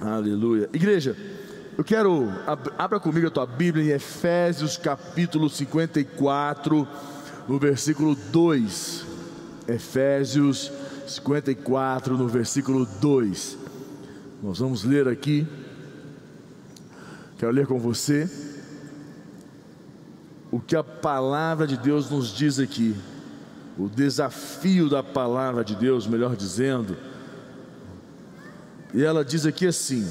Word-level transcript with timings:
Aleluia. 0.00 0.68
Igreja, 0.74 1.16
eu 1.76 1.82
quero, 1.82 2.28
abra 2.76 3.00
comigo 3.00 3.26
a 3.26 3.30
tua 3.30 3.46
Bíblia 3.46 3.84
em 3.84 3.94
Efésios 3.96 4.76
capítulo 4.76 5.48
54, 5.48 6.86
no 7.48 7.58
versículo 7.58 8.14
2. 8.14 9.06
Efésios 9.66 10.70
54, 11.08 12.16
no 12.16 12.28
versículo 12.28 12.86
2. 13.00 13.58
Nós 14.42 14.58
vamos 14.58 14.84
ler 14.84 15.08
aqui. 15.08 15.46
Quero 17.38 17.52
ler 17.52 17.66
com 17.66 17.78
você 17.78 18.30
o 20.50 20.60
que 20.60 20.76
a 20.76 20.84
palavra 20.84 21.66
de 21.66 21.76
Deus 21.76 22.10
nos 22.10 22.28
diz 22.28 22.58
aqui. 22.58 22.94
O 23.78 23.88
desafio 23.88 24.88
da 24.88 25.02
palavra 25.02 25.64
de 25.64 25.74
Deus, 25.74 26.06
melhor 26.06 26.36
dizendo. 26.36 26.96
E 28.94 29.02
ela 29.02 29.24
diz 29.24 29.44
aqui 29.46 29.66
assim: 29.66 30.06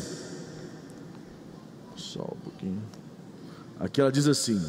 só 1.95 2.21
um 2.21 2.39
pouquinho. 2.43 2.81
Aqui 3.79 3.99
ela 3.99 4.11
diz 4.11 4.27
assim: 4.27 4.61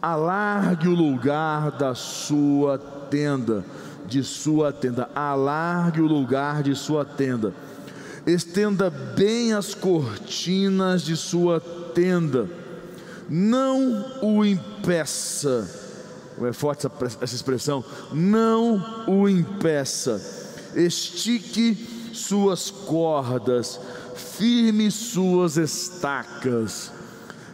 alargue 0.00 0.88
o 0.88 0.94
lugar 0.94 1.70
da 1.72 1.94
sua 1.94 2.78
tenda, 2.78 3.64
de 4.06 4.22
sua 4.22 4.72
tenda, 4.72 5.10
alargue 5.14 6.00
o 6.00 6.06
lugar 6.06 6.62
de 6.62 6.74
sua 6.74 7.04
tenda, 7.04 7.52
estenda 8.26 8.88
bem 8.90 9.52
as 9.52 9.74
cortinas 9.74 11.02
de 11.02 11.16
sua 11.16 11.60
tenda, 11.94 12.48
não 13.28 14.22
o 14.22 14.44
impeça, 14.44 15.68
é 16.42 16.52
forte 16.52 16.86
essa 17.20 17.34
expressão, 17.34 17.84
não 18.12 19.04
o 19.06 19.28
impeça, 19.28 20.20
estique 20.74 21.99
suas 22.12 22.70
cordas, 22.70 23.80
firme 24.14 24.90
suas 24.90 25.56
estacas. 25.56 26.92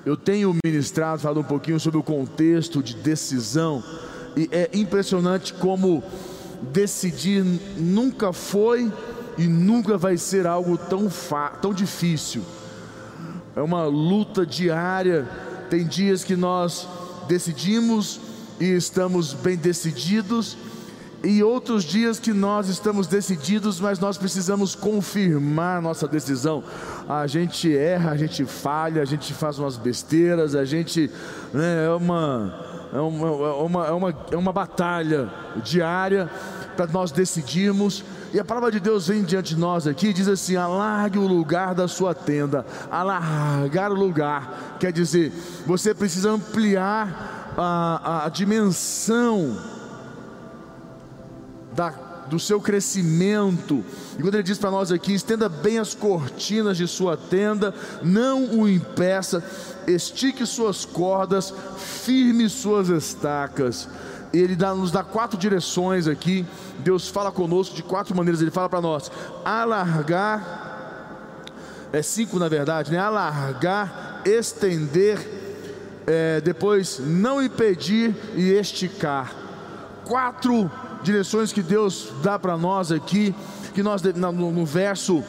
Eu 0.04 0.16
tenho 0.16 0.56
ministrado, 0.64 1.20
falado 1.20 1.40
um 1.40 1.44
pouquinho 1.44 1.80
sobre 1.80 1.98
o 1.98 2.02
contexto 2.02 2.82
de 2.82 2.94
decisão, 2.94 3.82
e 4.36 4.48
é 4.52 4.70
impressionante 4.72 5.52
como 5.54 6.02
decidir 6.72 7.44
nunca 7.76 8.32
foi 8.32 8.92
e 9.38 9.46
nunca 9.46 9.98
vai 9.98 10.16
ser 10.16 10.46
algo 10.46 10.78
tão, 10.78 11.08
tão 11.60 11.72
difícil. 11.72 12.42
É 13.54 13.60
uma 13.60 13.84
luta 13.84 14.44
diária. 14.44 15.28
Tem 15.70 15.84
dias 15.84 16.22
que 16.22 16.36
nós 16.36 16.86
decidimos 17.26 18.20
e 18.60 18.66
estamos 18.66 19.32
bem 19.32 19.56
decididos, 19.56 20.56
e 21.26 21.42
outros 21.42 21.82
dias 21.82 22.20
que 22.20 22.32
nós 22.32 22.68
estamos 22.68 23.08
decididos, 23.08 23.80
mas 23.80 23.98
nós 23.98 24.16
precisamos 24.16 24.76
confirmar 24.76 25.82
nossa 25.82 26.06
decisão. 26.06 26.62
A 27.08 27.26
gente 27.26 27.76
erra, 27.76 28.12
a 28.12 28.16
gente 28.16 28.44
falha, 28.44 29.02
a 29.02 29.04
gente 29.04 29.34
faz 29.34 29.58
umas 29.58 29.76
besteiras, 29.76 30.54
a 30.54 30.64
gente 30.64 31.10
né, 31.52 31.86
é, 31.86 31.90
uma, 31.90 32.54
é, 32.92 33.00
uma, 33.00 33.26
é, 33.26 33.30
uma, 33.30 33.86
é, 33.86 33.90
uma, 33.90 34.14
é 34.32 34.36
uma 34.36 34.52
batalha 34.52 35.28
diária 35.64 36.30
para 36.76 36.86
nós 36.86 37.10
decidirmos. 37.10 38.04
E 38.32 38.38
a 38.38 38.44
palavra 38.44 38.70
de 38.70 38.78
Deus 38.78 39.08
vem 39.08 39.24
diante 39.24 39.56
de 39.56 39.60
nós 39.60 39.88
aqui, 39.88 40.12
diz 40.12 40.28
assim: 40.28 40.54
alargue 40.54 41.18
o 41.18 41.26
lugar 41.26 41.74
da 41.74 41.88
sua 41.88 42.14
tenda, 42.14 42.64
alargar 42.88 43.90
o 43.90 43.96
lugar, 43.96 44.76
quer 44.78 44.92
dizer, 44.92 45.32
você 45.66 45.92
precisa 45.92 46.30
ampliar 46.30 47.54
a, 47.56 48.26
a 48.26 48.28
dimensão 48.28 49.75
da, 51.76 51.90
do 52.26 52.40
seu 52.40 52.60
crescimento. 52.60 53.84
E 54.18 54.22
quando 54.22 54.34
ele 54.34 54.42
diz 54.42 54.58
para 54.58 54.70
nós 54.70 54.90
aqui: 54.90 55.14
estenda 55.14 55.48
bem 55.48 55.78
as 55.78 55.94
cortinas 55.94 56.76
de 56.76 56.88
sua 56.88 57.16
tenda, 57.16 57.72
não 58.02 58.58
o 58.58 58.68
impeça, 58.68 59.44
estique 59.86 60.44
suas 60.46 60.84
cordas, 60.84 61.52
firme 61.76 62.48
suas 62.48 62.88
estacas. 62.88 63.88
Ele 64.32 64.56
dá, 64.56 64.74
nos 64.74 64.90
dá 64.90 65.04
quatro 65.04 65.38
direções 65.38 66.08
aqui. 66.08 66.44
Deus 66.80 67.08
fala 67.08 67.30
conosco 67.30 67.74
de 67.74 67.82
quatro 67.82 68.14
maneiras. 68.16 68.40
Ele 68.40 68.50
fala 68.50 68.68
para 68.68 68.80
nós: 68.80 69.10
alargar, 69.44 70.64
é 71.92 72.02
cinco 72.02 72.38
na 72.38 72.48
verdade, 72.48 72.90
né? 72.90 72.98
Alargar, 72.98 74.22
estender, 74.24 75.18
é, 76.06 76.40
depois 76.40 76.98
não 76.98 77.42
impedir 77.42 78.14
e 78.34 78.50
esticar. 78.50 79.45
Quatro 80.06 80.70
direções 81.02 81.52
que 81.52 81.62
Deus 81.62 82.12
dá 82.22 82.38
para 82.38 82.56
nós 82.56 82.92
aqui, 82.92 83.34
que 83.74 83.82
nós 83.82 84.00
no, 84.02 84.64
verso 84.64 85.22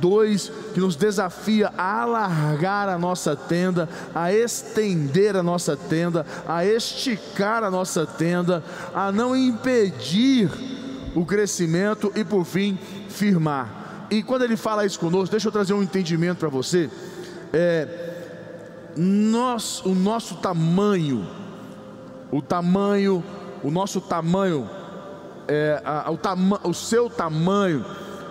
2, 0.00 0.52
que 0.72 0.80
nos 0.80 0.94
desafia 0.96 1.72
a 1.76 2.02
alargar 2.02 2.88
a 2.88 2.96
nossa 2.96 3.34
tenda, 3.34 3.88
a 4.14 4.32
estender 4.32 5.36
a 5.36 5.42
nossa 5.42 5.76
tenda, 5.76 6.24
a 6.46 6.64
esticar 6.64 7.64
a 7.64 7.70
nossa 7.70 8.06
tenda, 8.06 8.62
a 8.94 9.12
não 9.12 9.36
impedir 9.36 10.48
o 11.14 11.26
crescimento 11.26 12.12
e 12.14 12.24
por 12.24 12.44
fim 12.44 12.78
firmar. 13.08 14.06
E 14.10 14.22
quando 14.22 14.42
ele 14.42 14.56
fala 14.56 14.86
isso 14.86 14.98
conosco, 14.98 15.30
deixa 15.30 15.48
eu 15.48 15.52
trazer 15.52 15.72
um 15.72 15.82
entendimento 15.82 16.38
para 16.38 16.48
você. 16.48 16.88
É, 17.52 18.10
nós, 18.96 19.84
o 19.84 19.94
nosso 19.94 20.36
tamanho, 20.36 21.28
o 22.30 22.40
tamanho, 22.40 23.22
o 23.62 23.70
nosso 23.70 24.00
tamanho 24.00 24.68
é, 25.50 25.82
a, 25.84 26.10
o, 26.10 26.16
tama, 26.16 26.60
o 26.62 26.72
seu 26.72 27.10
tamanho, 27.10 27.84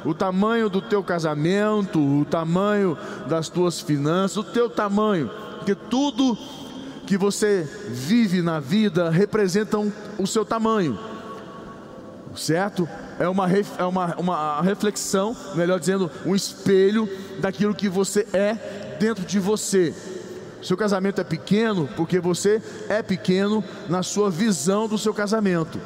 o 0.05 0.13
tamanho 0.13 0.69
do 0.69 0.81
teu 0.81 1.03
casamento, 1.03 1.99
o 1.99 2.23
tamanho 2.23 2.97
das 3.27 3.49
tuas 3.49 3.81
finanças, 3.81 4.37
o 4.37 4.43
teu 4.43 4.69
tamanho, 4.69 5.29
porque 5.57 5.75
tudo 5.75 6.37
que 7.05 7.17
você 7.17 7.67
vive 7.89 8.41
na 8.41 8.59
vida 8.59 9.09
representam 9.09 9.91
o 10.17 10.25
seu 10.25 10.45
tamanho, 10.45 10.97
certo? 12.35 12.87
É 13.19 13.27
uma, 13.27 13.49
é 13.51 13.83
uma, 13.83 14.15
uma 14.15 14.61
reflexão, 14.61 15.35
melhor 15.55 15.79
dizendo, 15.79 16.09
um 16.25 16.33
espelho 16.33 17.09
daquilo 17.39 17.75
que 17.75 17.89
você 17.89 18.25
é 18.31 18.97
dentro 18.97 19.25
de 19.25 19.39
você. 19.39 19.93
Seu 20.61 20.75
casamento 20.75 21.21
é 21.21 21.23
pequeno 21.23 21.87
porque 21.95 22.19
você 22.19 22.61
é 22.89 23.01
pequeno 23.01 23.63
na 23.87 24.03
sua 24.03 24.29
visão 24.29 24.87
do 24.87 24.97
seu 24.97 25.13
casamento. 25.13 25.79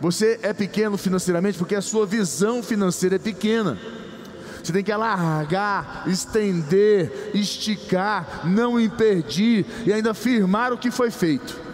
Você 0.00 0.38
é 0.42 0.52
pequeno 0.52 0.98
financeiramente 0.98 1.56
porque 1.56 1.74
a 1.74 1.80
sua 1.80 2.04
visão 2.04 2.62
financeira 2.62 3.16
é 3.16 3.18
pequena. 3.18 3.78
Você 4.62 4.72
tem 4.72 4.84
que 4.84 4.92
alargar, 4.92 6.04
estender, 6.06 7.30
esticar, 7.34 8.42
não 8.44 8.80
impedir 8.80 9.66
e 9.86 9.92
ainda 9.92 10.14
firmar 10.14 10.72
o 10.72 10.78
que 10.78 10.90
foi 10.90 11.10
feito. 11.10 11.64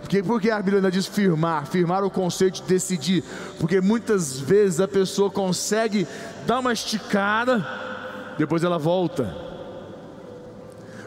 Porque, 0.00 0.22
porque 0.22 0.50
a 0.50 0.60
Bíblia 0.60 0.90
diz 0.90 1.06
firmar, 1.06 1.66
firmar 1.66 2.04
o 2.04 2.10
conceito 2.10 2.62
de 2.62 2.68
decidir. 2.68 3.24
Porque 3.58 3.80
muitas 3.80 4.38
vezes 4.38 4.80
a 4.80 4.86
pessoa 4.86 5.30
consegue 5.30 6.06
dar 6.46 6.58
uma 6.58 6.72
esticada, 6.72 7.66
depois 8.36 8.62
ela 8.62 8.78
volta. 8.78 9.43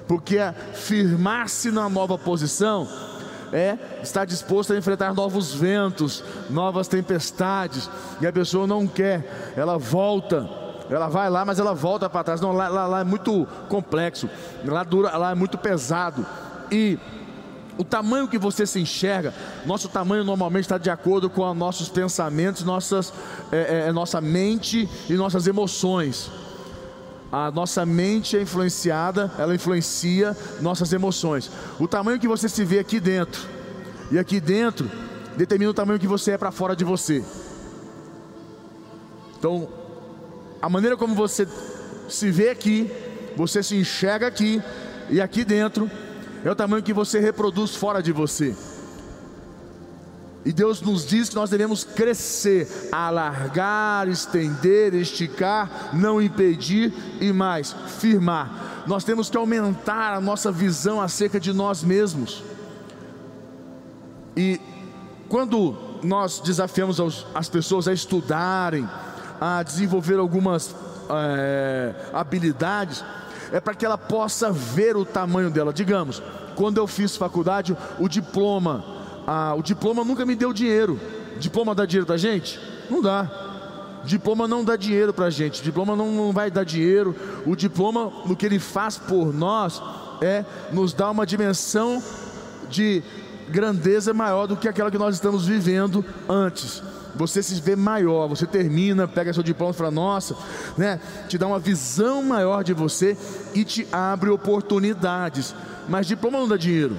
Porque 0.07 0.38
firmar-se 0.73 1.72
na 1.72 1.90
nova 1.90 2.18
posição 2.18 2.88
é 3.51 3.78
estar 4.01 4.25
disposto 4.25 4.73
a 4.73 4.78
enfrentar 4.78 5.13
novos 5.13 5.53
ventos, 5.53 6.23
novas 6.50 6.88
tempestades, 6.88 7.90
e 8.22 8.28
a 8.28 8.34
pessoa 8.34 8.68
não 8.68 8.88
quer, 8.88 9.53
ela 9.56 9.78
volta, 9.78 10.47
ela 10.90 11.07
vai 11.07 11.29
lá, 11.29 11.45
mas 11.45 11.59
ela 11.59 11.73
volta 11.73 12.09
para 12.09 12.23
trás. 12.23 12.41
Não, 12.41 12.51
lá, 12.51 12.68
lá, 12.68 12.85
lá, 12.88 13.00
é 13.01 13.03
muito 13.03 13.47
complexo, 13.69 14.29
lá, 14.66 14.84
dura, 14.84 15.16
lá 15.18 15.31
é 15.31 15.35
muito 15.35 15.57
pesado. 15.57 16.25
E 16.72 16.97
o 17.78 17.84
tamanho 17.84 18.28
que 18.28 18.38
você 18.38 18.66
se 18.66 18.79
enxerga, 18.79 19.34
nosso 19.66 19.88
tamanho 19.88 20.24
normalmente 20.24 20.63
está 20.63 20.78
de 20.78 20.89
acordo 20.89 21.29
com 21.29 21.50
os 21.50 21.56
nossos 21.56 21.89
pensamentos, 21.89 22.63
nossas, 22.63 23.13
é, 23.51 23.57
é, 23.57 23.88
é, 23.88 23.91
nossa 23.91 24.19
mente 24.19 24.89
e 25.09 25.13
nossas 25.13 25.47
emoções. 25.47 26.29
A 27.31 27.51
nossa 27.51 27.85
mente 27.85 28.38
é 28.38 28.41
influenciada, 28.41 29.31
ela 29.38 29.53
influencia 29.53 30.35
nossas 30.62 30.94
emoções. 30.94 31.51
O 31.79 31.88
tamanho 31.88 32.19
que 32.19 32.27
você 32.27 32.47
se 32.47 32.63
vê 32.63 32.79
aqui 32.79 33.00
dentro 33.00 33.41
e 34.09 34.18
aqui 34.18 34.39
dentro 34.39 34.89
determina 35.35 35.71
o 35.71 35.74
tamanho 35.74 36.00
que 36.00 36.07
você 36.07 36.31
é 36.31 36.38
para 36.38 36.51
fora 36.51 36.75
de 36.75 36.85
você. 36.85 37.24
Então, 39.38 39.68
a 40.62 40.69
maneira 40.69 40.95
como 40.95 41.13
você 41.13 41.47
se 42.09 42.31
vê 42.31 42.50
aqui, 42.50 42.89
você 43.35 43.62
se 43.62 43.75
enxerga 43.75 44.25
aqui 44.27 44.62
e 45.09 45.21
aqui 45.21 45.44
dentro 45.44 45.91
é 46.44 46.50
o 46.50 46.56
tamanho 46.56 46.81
que 46.81 46.94
você 46.94 47.19
reproduz 47.19 47.75
fora 47.75 48.01
de 48.01 48.12
você. 48.12 48.56
E 50.45 50.54
Deus 50.54 50.81
nos 50.81 51.06
diz 51.06 51.30
que 51.30 51.36
nós 51.36 51.50
devemos 51.50 51.84
crescer, 51.84 52.89
alargar, 52.92 54.07
estender, 54.07 54.94
esticar, 54.94 55.89
não 55.94 56.22
impedir 56.22 56.94
e 57.19 57.34
mais, 57.34 57.75
firmar. 58.00 58.84
Nós 58.88 59.04
temos 59.04 59.30
que 59.30 59.36
aumentar 59.36 60.13
a 60.13 60.22
nossa 60.22 60.51
visão 60.51 61.01
acerca 61.01 61.39
de 61.39 61.51
nós 61.51 61.84
mesmos. 61.84 62.44
E 64.38 64.62
quando 65.28 65.75
nós 66.04 66.39
desafiamos 66.39 67.25
as 67.36 67.50
pessoas 67.50 67.88
a 67.88 67.94
estudarem, 67.94 68.88
a 69.42 69.62
desenvolver 69.63 70.18
algumas 70.18 70.74
é, 71.10 71.94
habilidades, 72.13 73.04
é 73.51 73.60
para 73.60 73.74
que 73.74 73.86
ela 73.86 73.98
possa 73.98 74.51
ver 74.51 74.95
o 74.95 75.06
tamanho 75.06 75.50
dela. 75.50 75.74
Digamos, 75.74 76.22
quando 76.56 76.78
eu 76.78 76.88
fiz 76.88 77.16
faculdade, 77.16 77.75
o 78.00 78.07
diploma, 78.07 78.84
ah, 79.27 79.53
o 79.56 79.62
diploma 79.62 80.06
nunca 80.06 80.25
me 80.25 80.35
deu 80.35 80.53
dinheiro. 80.53 80.97
Diploma 81.38 81.75
dá 81.75 81.85
dinheiro 81.85 82.07
para 82.07 82.15
gente? 82.15 82.57
Não 82.89 83.01
dá. 83.01 83.29
Diploma 84.06 84.47
não 84.47 84.63
dá 84.63 84.77
dinheiro 84.77 85.13
para 85.13 85.29
gente. 85.29 85.62
Diploma 85.62 85.97
não, 85.97 86.09
não 86.13 86.31
vai 86.31 86.50
dar 86.50 86.63
dinheiro. 86.63 87.13
O 87.45 87.53
diploma, 87.53 88.09
no 88.25 88.38
que 88.38 88.45
ele 88.45 88.57
faz 88.57 88.97
por 88.97 89.33
nós, 89.33 89.81
é 90.21 90.45
nos 90.71 90.94
dar 90.94 91.12
uma 91.12 91.25
dimensão 91.25 92.01
de 92.69 93.03
grandeza 93.50 94.13
maior 94.13 94.47
do 94.47 94.56
que 94.56 94.68
aquela 94.68 94.89
que 94.89 94.97
nós 94.97 95.15
estamos 95.15 95.45
vivendo 95.45 96.06
antes. 96.29 96.81
Você 97.13 97.44
se 97.44 97.59
vê 97.59 97.75
maior, 97.75 98.29
você 98.29 98.45
termina, 98.45 99.09
pega 99.09 99.33
seu 99.33 99.44
diploma 99.44 99.74
e 99.74 99.75
fala, 99.75 99.91
nossa, 99.91 100.38
né? 100.77 101.01
Te 101.27 101.38
dá 101.38 101.47
uma 101.47 101.59
visão 101.59 102.24
maior 102.24 102.63
de 102.63 102.74
você 102.74 103.18
e 103.53 103.65
te 103.65 103.85
abre 103.91 104.29
oportunidades. 104.29 105.53
Mas 105.89 106.07
diploma 106.07 106.38
não 106.38 106.47
dá 106.47 106.56
dinheiro. 106.56 106.95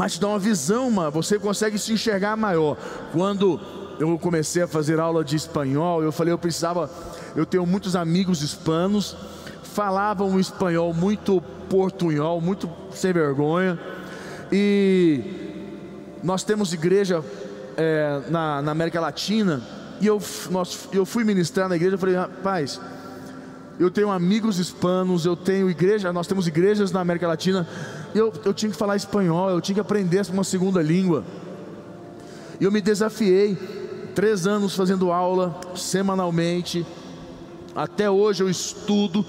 Mas 0.00 0.14
te 0.14 0.20
dá 0.22 0.28
uma 0.28 0.38
visão, 0.38 0.90
mano. 0.90 1.10
você 1.10 1.38
consegue 1.38 1.78
se 1.78 1.92
enxergar 1.92 2.34
maior. 2.34 2.74
Quando 3.12 3.60
eu 3.98 4.18
comecei 4.18 4.62
a 4.62 4.66
fazer 4.66 4.98
aula 4.98 5.22
de 5.22 5.36
espanhol, 5.36 6.02
eu 6.02 6.10
falei, 6.10 6.32
eu 6.32 6.38
precisava, 6.38 6.90
eu 7.36 7.44
tenho 7.44 7.66
muitos 7.66 7.94
amigos 7.94 8.40
hispanos, 8.40 9.14
falavam 9.62 10.30
um 10.30 10.40
espanhol 10.40 10.94
muito 10.94 11.42
portunhol, 11.68 12.40
muito 12.40 12.66
sem 12.90 13.12
vergonha. 13.12 13.78
E 14.50 15.22
nós 16.24 16.44
temos 16.44 16.72
igreja 16.72 17.22
é, 17.76 18.22
na, 18.30 18.62
na, 18.62 18.72
América 18.72 19.02
Latina. 19.02 19.60
E 20.00 20.06
eu, 20.06 20.18
nós, 20.50 20.88
eu 20.94 21.04
fui 21.04 21.24
ministrar 21.24 21.68
na 21.68 21.76
igreja. 21.76 21.96
Eu 21.96 21.98
falei, 21.98 22.14
rapaz, 22.14 22.80
eu 23.78 23.90
tenho 23.90 24.10
amigos 24.10 24.58
hispanos, 24.58 25.26
eu 25.26 25.36
tenho 25.36 25.68
igreja, 25.68 26.10
nós 26.10 26.26
temos 26.26 26.46
igrejas 26.46 26.90
na 26.90 27.00
América 27.00 27.28
Latina. 27.28 27.68
Eu, 28.14 28.32
eu 28.44 28.52
tinha 28.52 28.70
que 28.70 28.76
falar 28.76 28.96
espanhol, 28.96 29.50
eu 29.50 29.60
tinha 29.60 29.74
que 29.74 29.80
aprender 29.80 30.22
uma 30.32 30.44
segunda 30.44 30.82
língua. 30.82 31.24
E 32.60 32.64
eu 32.64 32.72
me 32.72 32.80
desafiei, 32.80 33.56
três 34.14 34.46
anos 34.46 34.74
fazendo 34.74 35.12
aula 35.12 35.58
semanalmente. 35.76 36.84
Até 37.74 38.10
hoje 38.10 38.42
eu 38.42 38.50
estudo, 38.50 39.24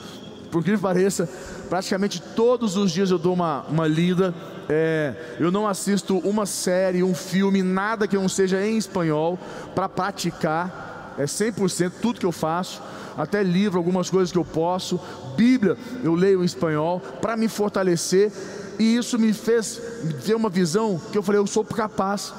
por 0.51 0.63
que 0.63 0.78
pareça, 0.78 1.30
praticamente 1.69 2.22
todos 2.36 2.75
os 2.75 2.92
dias 2.92 3.12
eu 3.12 3.18
dou 3.18 3.33
uma, 3.33 3.62
uma 3.69 3.88
lida. 3.88 4.33
É, 4.68 5.36
eu 5.39 5.51
não 5.51 5.68
assisto 5.68 6.18
uma 6.19 6.45
série, 6.45 7.04
um 7.04 7.13
filme, 7.13 7.62
nada 7.62 8.07
que 8.07 8.16
não 8.16 8.28
seja 8.28 8.66
em 8.66 8.78
espanhol 8.78 9.38
para 9.75 9.88
praticar. 9.88 11.16
É 11.18 11.25
100% 11.25 11.92
tudo 12.01 12.19
que 12.19 12.25
eu 12.25 12.31
faço. 12.31 12.81
Até 13.18 13.44
livro, 13.44 13.78
algumas 13.78 14.10
coisas 14.10 14.31
que 14.31 14.38
eu 14.38 14.45
posso. 14.45 15.00
Bíblia, 15.36 15.78
eu 16.04 16.16
leio 16.16 16.42
em 16.42 16.45
espanhol 16.45 17.00
para 17.22 17.38
me 17.38 17.48
fortalecer. 17.48 18.31
E 18.79 18.95
isso 18.95 19.18
me 19.19 19.33
fez 19.33 19.81
ter 20.25 20.35
uma 20.35 20.50
visão 20.50 21.00
que 21.12 21.18
eu 21.18 21.23
falei: 21.23 21.39
eu 21.39 21.47
sou 21.47 21.63
capaz, 21.63 22.33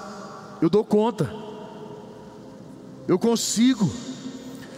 eu 0.61 0.69
dou 0.69 0.85
conta, 0.85 1.33
eu 3.07 3.19
consigo. 3.19 3.91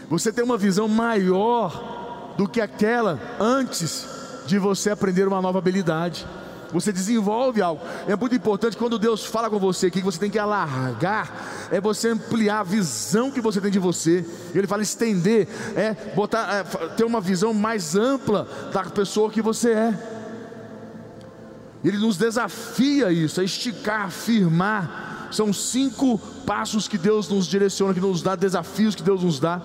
Você 0.09 0.33
tem 0.33 0.45
uma 0.45 0.59
visão 0.59 0.87
maior 0.87 2.35
do 2.37 2.49
que 2.49 2.61
aquela 2.61 3.19
antes 3.41 4.07
de 4.47 4.59
você 4.59 4.91
aprender 4.91 5.27
uma 5.27 5.41
nova 5.41 5.59
habilidade. 5.59 6.27
Você 6.73 6.93
desenvolve 6.93 7.63
algo. 7.63 7.81
É 8.09 8.17
muito 8.17 8.35
importante 8.35 8.77
quando 8.77 8.99
Deus 8.99 9.25
fala 9.25 9.49
com 9.49 9.61
você 9.61 9.91
que 9.91 10.01
você 10.01 10.19
tem 10.19 10.31
que 10.31 10.41
alargar, 10.41 11.69
é 11.71 11.81
você 11.81 12.09
ampliar 12.09 12.61
a 12.61 12.65
visão 12.65 13.31
que 13.31 13.41
você 13.41 13.61
tem 13.61 13.71
de 13.71 13.79
você. 13.79 14.25
Ele 14.53 14.67
fala 14.67 14.83
estender, 14.83 15.47
é 15.77 15.95
botar, 16.17 16.53
é, 16.53 16.65
ter 16.89 17.05
uma 17.05 17.21
visão 17.21 17.55
mais 17.55 17.95
ampla 17.95 18.49
da 18.73 18.83
pessoa 18.85 19.31
que 19.31 19.41
você 19.41 19.71
é. 19.71 20.14
Ele 21.85 21.99
nos 21.99 22.17
desafia 22.17 23.13
isso, 23.13 23.41
a 23.41 23.45
esticar, 23.45 24.07
a 24.07 24.11
firmar. 24.11 25.29
São 25.31 25.53
cinco 25.53 26.19
passos 26.47 26.89
que 26.89 26.97
Deus 26.97 27.29
nos 27.29 27.47
direciona, 27.47 27.93
que 27.93 28.01
nos 28.01 28.23
dá, 28.23 28.35
desafios 28.35 28.95
que 28.95 29.03
Deus 29.03 29.23
nos 29.23 29.39
dá 29.39 29.61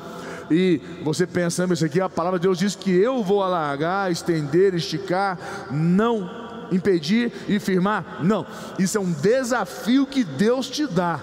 e 0.51 0.81
você 1.03 1.27
pensando 1.27 1.73
isso 1.73 1.85
aqui, 1.85 2.01
a 2.01 2.09
palavra 2.09 2.39
de 2.39 2.43
Deus 2.43 2.57
diz 2.57 2.75
que 2.75 2.91
eu 2.91 3.23
vou 3.23 3.43
alargar, 3.43 4.11
estender, 4.11 4.73
esticar, 4.73 5.67
não 5.71 6.29
impedir 6.71 7.31
e 7.47 7.59
firmar. 7.59 8.19
Não, 8.23 8.45
isso 8.77 8.97
é 8.97 9.01
um 9.01 9.11
desafio 9.11 10.05
que 10.05 10.23
Deus 10.23 10.67
te 10.67 10.87
dá. 10.87 11.19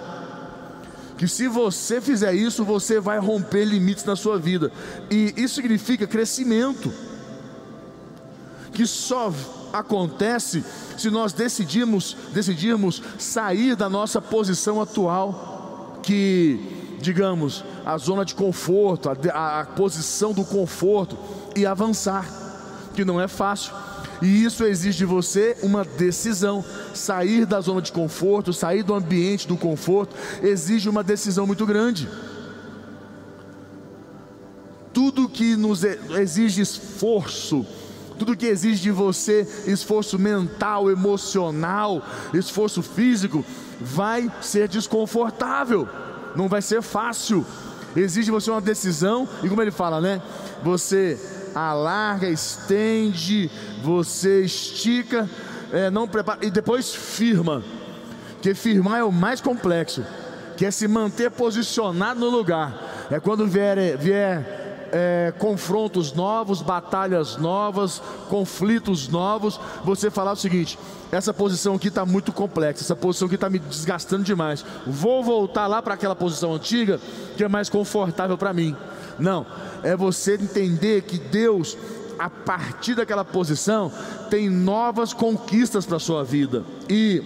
Que 1.19 1.27
se 1.27 1.49
você 1.49 2.01
fizer 2.01 2.35
isso, 2.35 2.65
você 2.65 3.01
vai 3.01 3.19
romper 3.19 3.65
limites 3.65 4.05
na 4.05 4.15
sua 4.15 4.39
vida, 4.39 4.71
e 5.11 5.33
isso 5.37 5.55
significa 5.55 6.07
crescimento, 6.07 6.93
que 8.73 8.87
só 8.87 9.33
acontece 9.79 10.65
se 10.97 11.11
nós 11.11 11.33
decidirmos, 11.33 12.17
decidirmos 12.33 13.03
sair 13.19 13.77
da 13.77 13.89
nossa 13.89 14.21
posição 14.21 14.81
atual, 14.81 16.01
que 16.03 16.77
digamos, 17.01 17.65
a 17.85 17.97
zona 17.99 18.25
de 18.25 18.35
conforto, 18.35 19.09
a, 19.09 19.61
a 19.61 19.65
posição 19.65 20.33
do 20.33 20.45
conforto 20.45 21.17
e 21.55 21.65
avançar, 21.67 22.27
que 22.95 23.05
não 23.05 23.21
é 23.21 23.29
fácil. 23.29 23.73
E 24.23 24.45
isso 24.45 24.65
exige 24.65 24.99
de 24.99 25.05
você 25.05 25.57
uma 25.63 25.85
decisão. 25.85 26.65
Sair 26.95 27.45
da 27.45 27.61
zona 27.61 27.83
de 27.83 27.93
conforto, 27.93 28.53
sair 28.53 28.83
do 28.83 28.95
ambiente 28.95 29.47
do 29.47 29.57
conforto, 29.57 30.17
exige 30.43 30.89
uma 30.89 31.03
decisão 31.05 31.47
muito 31.47 31.67
grande. 31.67 32.09
Tudo 34.93 35.29
que 35.29 35.55
nos 35.57 35.85
exige 35.85 36.63
esforço, 36.63 37.67
tudo 38.19 38.37
que 38.37 38.47
exige 38.47 38.83
de 38.83 38.91
você 38.91 39.47
esforço 39.67 40.19
mental, 40.19 40.91
emocional, 40.91 42.03
esforço 42.33 42.83
físico, 42.83 43.45
vai 43.81 44.31
ser 44.41 44.69
desconfortável 44.69 45.89
não 46.37 46.49
vai 46.49 46.63
ser 46.63 46.83
fácil. 46.83 47.45
Exige 47.97 48.31
você 48.31 48.51
uma 48.51 48.61
decisão, 48.61 49.27
e 49.43 49.49
como 49.49 49.63
ele 49.63 49.71
fala, 49.71 50.01
né? 50.01 50.21
Você 50.63 51.19
alarga, 51.55 52.29
estende, 52.29 53.51
você 53.83 54.43
estica, 54.43 55.29
é, 55.73 55.91
não 55.91 56.07
prepara, 56.07 56.45
e 56.45 56.51
depois 56.51 56.95
firma. 56.95 57.65
Que 58.43 58.55
firmar 58.55 58.99
é 59.01 59.05
o 59.05 59.11
mais 59.11 59.41
complexo, 59.41 60.05
que 60.57 60.67
é 60.67 60.71
se 60.71 60.87
manter 60.87 61.31
posicionado 61.31 62.21
no 62.21 62.29
lugar. 62.29 63.09
É 63.11 63.19
quando 63.19 63.47
vier, 63.47 63.97
vier 63.97 64.66
é, 64.99 65.31
confrontos 65.39 66.15
novos, 66.15 66.63
batalhas 66.63 67.37
novas, 67.37 68.01
conflitos 68.31 69.09
novos, 69.09 69.61
você 69.85 70.11
falar 70.11 70.33
o 70.33 70.37
seguinte: 70.37 70.79
essa 71.13 71.35
posição 71.35 71.75
aqui 71.75 71.89
está 71.89 72.07
muito 72.07 72.33
complexa, 72.33 72.83
essa 72.83 72.97
posição 72.97 73.27
aqui 73.27 73.35
está 73.35 73.51
me 73.51 73.59
desgastando 73.59 74.25
demais. 74.25 74.65
Vou 74.87 75.23
voltar 75.23 75.67
lá 75.67 75.83
para 75.83 75.93
aquela 75.93 76.17
posição 76.17 76.55
antiga 76.55 76.99
que 77.37 77.45
é 77.45 77.49
mais 77.49 77.69
confortável 77.69 78.39
para 78.39 78.55
mim. 78.55 78.75
Não, 79.19 79.45
é 79.83 79.95
você 79.95 80.35
entender 80.35 81.03
que 81.03 81.19
Deus, 81.19 81.77
a 82.19 82.31
partir 82.31 82.95
daquela 82.95 83.25
posição, 83.25 83.93
tem 84.31 84.49
novas 84.49 85.13
conquistas 85.13 85.85
para 85.85 85.99
a 85.99 86.01
sua 86.01 86.25
vida. 86.25 86.65
E 86.89 87.23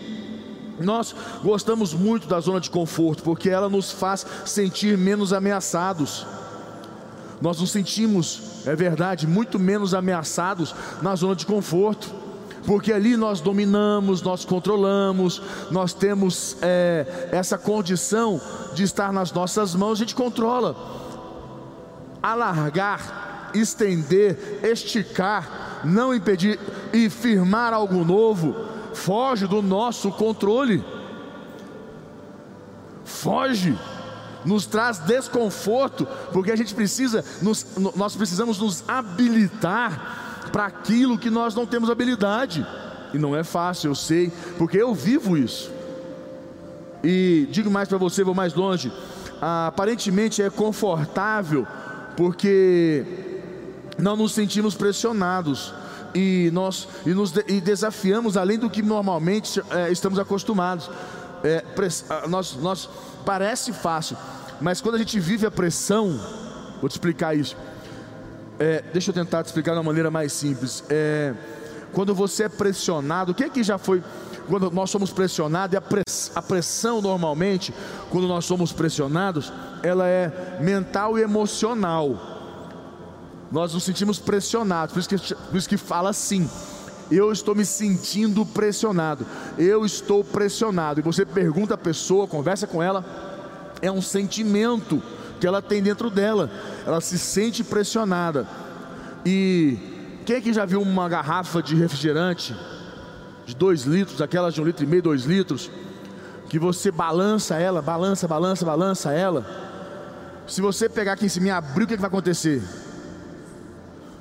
nós 0.80 1.14
gostamos 1.44 1.94
muito 1.94 2.26
da 2.26 2.40
zona 2.40 2.60
de 2.60 2.68
conforto, 2.68 3.22
porque 3.22 3.48
ela 3.48 3.68
nos 3.68 3.92
faz 3.92 4.26
sentir 4.44 4.98
menos 4.98 5.32
ameaçados 5.32 6.26
nós 7.40 7.58
nos 7.58 7.70
sentimos, 7.70 8.66
é 8.66 8.76
verdade, 8.76 9.26
muito 9.26 9.58
menos 9.58 9.94
ameaçados 9.94 10.74
na 11.00 11.14
zona 11.16 11.34
de 11.34 11.46
conforto, 11.46 12.14
porque 12.66 12.92
ali 12.92 13.16
nós 13.16 13.40
dominamos, 13.40 14.20
nós 14.20 14.44
controlamos, 14.44 15.40
nós 15.70 15.94
temos 15.94 16.56
é, 16.60 17.28
essa 17.32 17.56
condição 17.56 18.38
de 18.74 18.82
estar 18.82 19.12
nas 19.12 19.32
nossas 19.32 19.74
mãos, 19.74 19.92
a 19.92 20.00
gente 20.00 20.14
controla. 20.14 20.76
Alargar, 22.22 23.50
estender, 23.54 24.60
esticar, 24.62 25.80
não 25.84 26.14
impedir 26.14 26.60
e 26.92 27.08
firmar 27.08 27.72
algo 27.72 28.04
novo, 28.04 28.54
foge 28.92 29.46
do 29.46 29.62
nosso 29.62 30.10
controle. 30.12 30.84
Foge 33.04 33.76
nos 34.44 34.66
traz 34.66 34.98
desconforto, 34.98 36.06
porque 36.32 36.50
a 36.50 36.56
gente 36.56 36.74
precisa, 36.74 37.24
nos, 37.42 37.66
nós 37.96 38.16
precisamos 38.16 38.58
nos 38.58 38.84
habilitar 38.88 40.48
para 40.52 40.66
aquilo 40.66 41.18
que 41.18 41.30
nós 41.30 41.54
não 41.54 41.66
temos 41.66 41.90
habilidade, 41.90 42.66
e 43.12 43.18
não 43.18 43.34
é 43.34 43.42
fácil, 43.42 43.90
eu 43.90 43.94
sei, 43.94 44.32
porque 44.56 44.76
eu 44.76 44.94
vivo 44.94 45.36
isso. 45.36 45.70
E 47.02 47.48
digo 47.50 47.70
mais 47.70 47.88
para 47.88 47.98
você, 47.98 48.22
vou 48.22 48.34
mais 48.34 48.54
longe. 48.54 48.92
Ah, 49.40 49.68
aparentemente 49.68 50.42
é 50.42 50.50
confortável, 50.50 51.66
porque 52.16 53.04
não 53.98 54.16
nos 54.16 54.32
sentimos 54.32 54.74
pressionados 54.74 55.72
e 56.14 56.50
nós 56.52 56.88
e 57.06 57.10
nos 57.10 57.32
e 57.46 57.60
desafiamos 57.60 58.36
além 58.36 58.58
do 58.58 58.68
que 58.68 58.82
normalmente 58.82 59.62
é, 59.70 59.90
estamos 59.90 60.18
acostumados. 60.18 60.90
É, 61.42 61.64
nós, 62.28 62.56
nós 62.56 62.88
parece 63.24 63.72
fácil, 63.72 64.16
mas 64.60 64.80
quando 64.80 64.96
a 64.96 64.98
gente 64.98 65.18
vive 65.18 65.46
a 65.46 65.50
pressão, 65.50 66.18
Vou 66.80 66.88
te 66.88 66.92
explicar 66.92 67.36
isso. 67.36 67.56
É, 68.58 68.82
deixa 68.92 69.10
eu 69.10 69.14
tentar 69.14 69.42
te 69.42 69.46
explicar 69.46 69.72
de 69.72 69.78
uma 69.78 69.84
maneira 69.84 70.10
mais 70.10 70.32
simples. 70.32 70.82
É, 70.88 71.34
quando 71.92 72.14
você 72.14 72.44
é 72.44 72.48
pressionado, 72.48 73.32
o 73.32 73.34
que 73.34 73.44
é 73.44 73.48
que 73.48 73.62
já 73.62 73.76
foi 73.76 74.02
quando 74.48 74.68
nós 74.70 74.90
somos 74.90 75.12
pressionados, 75.12 75.76
a, 75.76 75.80
press, 75.80 76.32
a 76.34 76.42
pressão 76.42 77.00
normalmente, 77.00 77.72
quando 78.10 78.26
nós 78.26 78.44
somos 78.44 78.72
pressionados, 78.72 79.52
ela 79.82 80.08
é 80.08 80.58
mental 80.60 81.16
e 81.18 81.22
emocional. 81.22 82.18
Nós 83.52 83.74
nos 83.74 83.84
sentimos 83.84 84.18
pressionados, 84.18 84.92
por 84.92 85.00
isso 85.00 85.08
que, 85.08 85.34
por 85.34 85.56
isso 85.56 85.68
que 85.68 85.76
fala 85.76 86.10
assim. 86.10 86.48
Eu 87.10 87.32
estou 87.32 87.54
me 87.54 87.64
sentindo 87.64 88.46
pressionado. 88.46 89.26
Eu 89.58 89.84
estou 89.84 90.22
pressionado. 90.22 91.00
E 91.00 91.02
você 91.02 91.26
pergunta 91.26 91.74
a 91.74 91.78
pessoa, 91.78 92.26
conversa 92.26 92.66
com 92.66 92.82
ela, 92.82 93.04
é 93.82 93.90
um 93.90 94.00
sentimento 94.00 95.02
que 95.40 95.46
ela 95.46 95.60
tem 95.60 95.82
dentro 95.82 96.08
dela. 96.10 96.50
Ela 96.86 97.00
se 97.00 97.18
sente 97.18 97.64
pressionada. 97.64 98.46
E 99.26 99.76
quem 100.24 100.40
que 100.40 100.52
já 100.52 100.64
viu 100.64 100.80
uma 100.80 101.08
garrafa 101.08 101.62
de 101.62 101.74
refrigerante 101.74 102.54
de 103.44 103.56
dois 103.56 103.82
litros, 103.82 104.22
aquelas 104.22 104.54
de 104.54 104.60
um 104.60 104.64
litro 104.64 104.84
e 104.84 104.86
meio, 104.86 105.02
dois 105.02 105.24
litros, 105.24 105.70
que 106.48 106.58
você 106.58 106.90
balança 106.90 107.56
ela, 107.56 107.82
balança, 107.82 108.28
balança, 108.28 108.64
balança 108.64 109.12
ela. 109.12 109.44
Se 110.46 110.60
você 110.60 110.88
pegar 110.88 111.14
aqui 111.14 111.26
em 111.26 111.28
cima 111.28 111.46
e 111.48 111.50
abrir, 111.50 111.84
o 111.84 111.86
que, 111.86 111.94
é 111.94 111.96
que 111.96 112.00
vai 112.00 112.08
acontecer? 112.08 112.62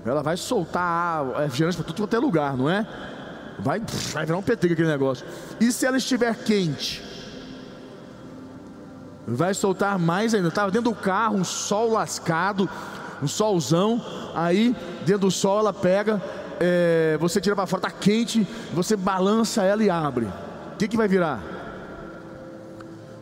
Ela 0.06 0.24
vai 0.24 0.38
soltar 0.38 1.26
refrigerante 1.42 1.78
para 1.78 1.86
tudo 1.86 1.98
quanto 2.02 2.16
é 2.16 2.20
lugar, 2.20 2.56
não 2.56 2.70
é? 2.70 2.88
Vai, 3.60 3.82
vai 4.14 4.26
virar 4.26 4.38
um 4.38 4.42
PT 4.42 4.68
aquele 4.68 4.88
negócio. 4.88 5.26
E 5.60 5.72
se 5.72 5.86
ela 5.86 5.98
estiver 5.98 6.34
quente? 6.36 7.04
Vai 9.28 9.54
soltar 9.54 10.00
mais 10.00 10.34
ainda. 10.34 10.48
Estava 10.48 10.72
dentro 10.72 10.92
do 10.92 10.96
carro, 10.96 11.36
um 11.36 11.44
sol 11.44 11.92
lascado, 11.92 12.70
um 13.22 13.28
solzão. 13.28 14.02
Aí, 14.34 14.76
dentro 15.06 15.28
do 15.28 15.32
sol, 15.32 15.60
ela 15.60 15.74
pega, 15.74 16.22
é, 16.60 17.18
você 17.20 17.42
tira 17.42 17.56
para 17.56 17.68
fora, 17.68 17.88
está 17.88 17.92
quente, 17.92 18.48
você 18.74 18.96
balança 18.96 19.64
ela 19.64 19.84
e 19.84 19.90
abre. 19.90 20.26
O 20.26 20.78
que, 20.78 20.88
que 20.88 20.98
vai 20.98 21.08
virar? 21.08 21.42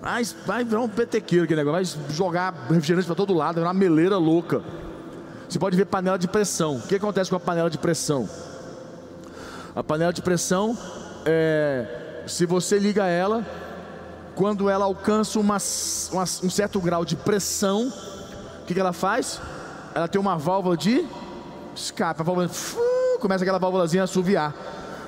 Vai, 0.01 0.23
vai 0.45 0.63
virar 0.63 0.81
um 0.81 0.87
petequeiro 0.87 1.45
aquele 1.45 1.63
negócio, 1.63 1.99
vai 1.99 2.15
jogar 2.15 2.53
refrigerante 2.69 3.07
para 3.07 3.15
todo 3.15 3.33
lado, 3.33 3.55
vai 3.55 3.63
virar 3.63 3.71
uma 3.71 3.79
meleira 3.79 4.17
louca. 4.17 4.61
Você 5.49 5.57
pode 5.57 5.77
ver 5.77 5.85
panela 5.85 6.17
de 6.19 6.27
pressão. 6.27 6.75
O 6.75 6.81
que 6.81 6.95
acontece 6.95 7.29
com 7.29 7.35
a 7.35 7.39
panela 7.39 7.69
de 7.69 7.77
pressão? 7.77 8.29
A 9.75 9.83
panela 9.83 10.11
de 10.11 10.21
pressão, 10.21 10.77
é, 11.25 12.23
se 12.27 12.45
você 12.45 12.77
liga 12.77 13.05
ela, 13.05 13.45
quando 14.35 14.69
ela 14.69 14.85
alcança 14.85 15.39
uma, 15.39 15.57
uma, 16.11 16.23
um 16.23 16.49
certo 16.49 16.79
grau 16.81 17.05
de 17.05 17.15
pressão, 17.15 17.87
o 18.61 18.65
que, 18.65 18.73
que 18.73 18.79
ela 18.79 18.93
faz? 18.93 19.39
Ela 19.95 20.07
tem 20.07 20.19
uma 20.19 20.37
válvula 20.37 20.75
de 20.75 21.05
escape, 21.75 22.21
a 22.21 22.23
válvula 22.23 22.49
começa 23.19 23.43
aquela 23.43 23.59
válvulazinha 23.59 24.03
a 24.03 24.05
assoviar. 24.05 24.53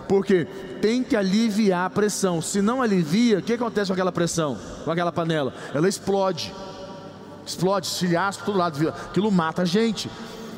Porque 0.07 0.45
tem 0.81 1.03
que 1.03 1.15
aliviar 1.15 1.85
a 1.85 1.89
pressão. 1.89 2.41
Se 2.41 2.61
não 2.61 2.81
alivia, 2.81 3.39
o 3.39 3.41
que 3.41 3.53
acontece 3.53 3.87
com 3.87 3.93
aquela 3.93 4.11
pressão? 4.11 4.57
Com 4.83 4.91
aquela 4.91 5.11
panela? 5.11 5.53
Ela 5.73 5.87
explode. 5.87 6.53
Explode, 7.49 7.87
estilhaço 7.87 8.43
todo 8.45 8.57
lado. 8.57 8.89
Aquilo 8.89 9.31
mata 9.31 9.63
a 9.63 9.65
gente. 9.65 10.09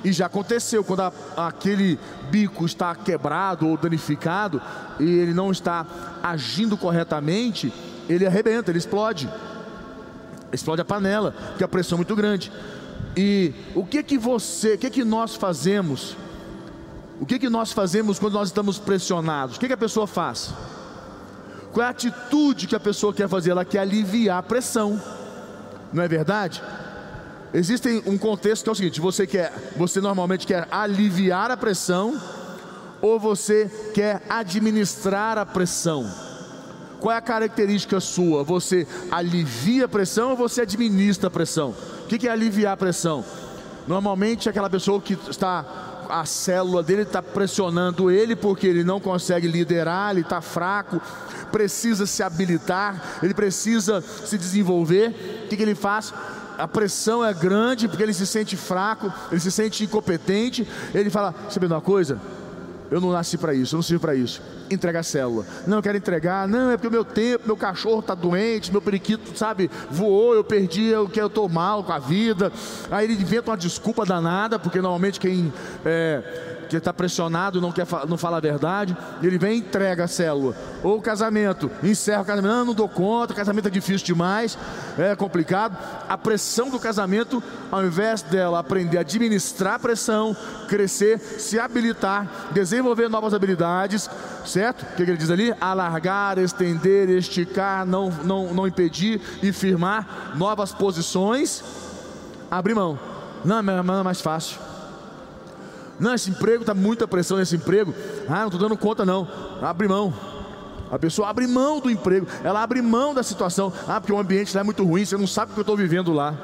E 0.03 0.11
já 0.11 0.25
aconteceu 0.25 0.83
quando 0.83 1.01
a, 1.01 1.13
aquele 1.37 1.99
bico 2.29 2.65
está 2.65 2.95
quebrado 2.95 3.67
ou 3.67 3.77
danificado 3.77 4.61
e 4.99 5.03
ele 5.03 5.33
não 5.33 5.51
está 5.51 5.85
agindo 6.23 6.75
corretamente, 6.75 7.71
ele 8.09 8.25
arrebenta, 8.25 8.71
ele 8.71 8.79
explode. 8.79 9.29
Explode 10.51 10.81
a 10.81 10.85
panela, 10.85 11.33
porque 11.49 11.63
a 11.63 11.67
pressão 11.67 11.95
é 11.95 11.99
muito 11.99 12.15
grande. 12.15 12.51
E 13.15 13.53
o 13.75 13.85
que 13.85 14.01
que 14.01 14.17
você, 14.17 14.73
o 14.73 14.77
que 14.77 14.89
que 14.89 15.03
nós 15.03 15.35
fazemos 15.35 16.15
o 17.21 17.25
que, 17.25 17.37
que 17.37 17.49
nós 17.51 17.71
fazemos 17.71 18.17
quando 18.17 18.33
nós 18.33 18.47
estamos 18.47 18.79
pressionados? 18.79 19.55
O 19.55 19.59
que, 19.59 19.67
que 19.67 19.73
a 19.73 19.77
pessoa 19.77 20.07
faz? 20.07 20.51
Qual 21.71 21.83
é 21.83 21.87
a 21.87 21.91
atitude 21.91 22.65
que 22.65 22.75
a 22.75 22.79
pessoa 22.79 23.13
quer 23.13 23.29
fazer? 23.29 23.51
Ela 23.51 23.63
quer 23.63 23.77
aliviar 23.77 24.39
a 24.39 24.43
pressão, 24.43 24.99
não 25.93 26.01
é 26.01 26.07
verdade? 26.07 26.63
Existe 27.53 28.01
um 28.05 28.17
contexto 28.17 28.63
que 28.63 28.69
é 28.69 28.71
o 28.71 28.75
seguinte: 28.75 29.01
você 29.01 29.27
quer, 29.27 29.51
você 29.75 29.99
normalmente 29.99 30.47
quer 30.47 30.67
aliviar 30.71 31.51
a 31.51 31.57
pressão, 31.57 32.19
ou 33.01 33.19
você 33.19 33.69
quer 33.93 34.21
administrar 34.29 35.37
a 35.37 35.45
pressão? 35.45 36.09
Qual 36.99 37.11
é 37.11 37.17
a 37.17 37.21
característica 37.21 37.99
sua? 37.99 38.43
Você 38.43 38.87
alivia 39.09 39.85
a 39.85 39.89
pressão 39.89 40.31
ou 40.31 40.37
você 40.37 40.61
administra 40.61 41.27
a 41.27 41.31
pressão? 41.31 41.73
O 42.03 42.07
que 42.07 42.27
é 42.27 42.31
aliviar 42.31 42.73
a 42.73 42.77
pressão? 42.77 43.25
Normalmente 43.87 44.47
aquela 44.47 44.69
pessoa 44.69 45.01
que 45.01 45.17
está 45.27 45.65
a 46.07 46.25
célula 46.25 46.83
dele 46.83 47.03
está 47.03 47.21
pressionando 47.21 48.11
ele 48.11 48.35
porque 48.35 48.67
ele 48.67 48.83
não 48.83 48.99
consegue 48.99 49.47
liderar, 49.47 50.11
ele 50.11 50.21
está 50.21 50.41
fraco, 50.41 51.01
precisa 51.51 52.05
se 52.05 52.21
habilitar, 52.21 53.19
ele 53.23 53.33
precisa 53.33 54.01
se 54.01 54.37
desenvolver. 54.37 55.43
O 55.45 55.47
que, 55.47 55.57
que 55.57 55.63
ele 55.63 55.73
faz? 55.73 56.13
A 56.61 56.67
pressão 56.67 57.25
é 57.25 57.33
grande 57.33 57.87
porque 57.87 58.03
ele 58.03 58.13
se 58.13 58.27
sente 58.27 58.55
fraco, 58.55 59.11
ele 59.31 59.41
se 59.41 59.51
sente 59.51 59.83
incompetente. 59.83 60.67
Ele 60.93 61.09
fala: 61.09 61.33
Sabe 61.49 61.65
uma 61.65 61.81
coisa? 61.81 62.21
Eu 62.91 62.99
não 62.99 63.11
nasci 63.11 63.37
para 63.37 63.53
isso, 63.53 63.73
eu 63.73 63.77
não 63.77 63.83
sirvo 63.83 64.01
para 64.01 64.13
isso. 64.13 64.41
Entrega 64.69 64.99
a 64.99 65.03
célula. 65.03 65.45
Não, 65.65 65.77
eu 65.77 65.81
quero 65.81 65.97
entregar. 65.97 66.45
Não, 66.47 66.69
é 66.69 66.75
porque 66.77 66.89
o 66.89 66.91
meu 66.91 67.05
tempo, 67.05 67.45
meu 67.47 67.55
cachorro 67.55 68.01
está 68.01 68.13
doente, 68.13 68.69
meu 68.69 68.81
periquito, 68.81 69.35
sabe, 69.35 69.71
voou, 69.89 70.35
eu 70.35 70.43
perdi, 70.43 70.87
eu 70.87 71.07
que 71.07 71.19
eu 71.19 71.27
estou 71.27 71.47
mal 71.47 71.85
com 71.85 71.93
a 71.93 71.99
vida. 71.99 72.51
Aí 72.91 73.05
ele 73.05 73.13
inventa 73.13 73.49
uma 73.49 73.57
desculpa 73.57 74.05
danada, 74.05 74.59
porque 74.59 74.81
normalmente 74.81 75.21
quem 75.21 75.53
é, 75.85 76.50
que 76.71 76.77
está 76.77 76.93
pressionado, 76.93 77.59
não 77.59 77.69
quer 77.69 77.85
não 78.07 78.17
fala 78.17 78.37
a 78.37 78.39
verdade, 78.39 78.95
ele 79.21 79.37
vem 79.37 79.55
e 79.55 79.57
entrega 79.57 80.05
a 80.05 80.07
célula. 80.07 80.55
Ou 80.81 80.99
o 80.99 81.01
casamento, 81.01 81.69
encerra 81.83 82.21
o 82.21 82.25
casamento, 82.25 82.53
não, 82.53 82.65
não 82.67 82.73
dou 82.73 82.87
conta, 82.87 83.33
casamento 83.33 83.67
é 83.67 83.71
difícil 83.71 84.05
demais, 84.05 84.57
é 84.97 85.13
complicado. 85.13 85.77
A 86.07 86.17
pressão 86.17 86.69
do 86.69 86.79
casamento, 86.79 87.43
ao 87.69 87.83
invés 87.83 88.21
dela 88.21 88.59
aprender 88.59 88.97
a 88.97 89.01
administrar 89.01 89.73
a 89.73 89.79
pressão, 89.79 90.35
crescer, 90.69 91.19
se 91.19 91.59
habilitar, 91.59 92.49
desenvolver 92.51 93.09
novas 93.09 93.33
habilidades, 93.33 94.09
certo? 94.45 94.83
O 94.83 94.95
que 94.95 95.01
ele 95.01 95.17
diz 95.17 95.29
ali? 95.29 95.53
Alargar, 95.59 96.39
estender, 96.39 97.09
esticar, 97.09 97.85
não, 97.85 98.09
não, 98.23 98.53
não 98.53 98.65
impedir 98.65 99.19
e 99.43 99.51
firmar 99.51 100.31
novas 100.35 100.71
posições, 100.71 101.61
abre 102.49 102.73
mão. 102.73 102.97
Não, 103.43 103.59
é 103.59 104.03
mais 104.03 104.21
fácil. 104.21 104.70
Não, 106.01 106.15
esse 106.15 106.31
emprego 106.31 106.63
está 106.63 106.73
muita 106.73 107.07
pressão 107.07 107.37
nesse 107.37 107.55
emprego. 107.55 107.93
Ah, 108.27 108.39
não 108.39 108.47
estou 108.47 108.59
dando 108.59 108.75
conta 108.75 109.05
não. 109.05 109.27
Abre 109.61 109.87
mão. 109.87 110.11
A 110.89 110.97
pessoa 110.97 111.29
abre 111.29 111.45
mão 111.47 111.79
do 111.79 111.89
emprego, 111.89 112.27
ela 112.43 112.61
abre 112.61 112.81
mão 112.81 113.13
da 113.13 113.23
situação. 113.23 113.71
Ah, 113.87 114.01
porque 114.01 114.11
o 114.11 114.19
ambiente 114.19 114.53
lá 114.53 114.61
é 114.61 114.63
muito 114.63 114.83
ruim, 114.83 115.05
você 115.05 115.15
não 115.15 115.27
sabe 115.27 115.51
o 115.51 115.53
que 115.53 115.59
eu 115.59 115.63
estou 115.63 115.77
vivendo 115.77 116.11
lá. 116.11 116.35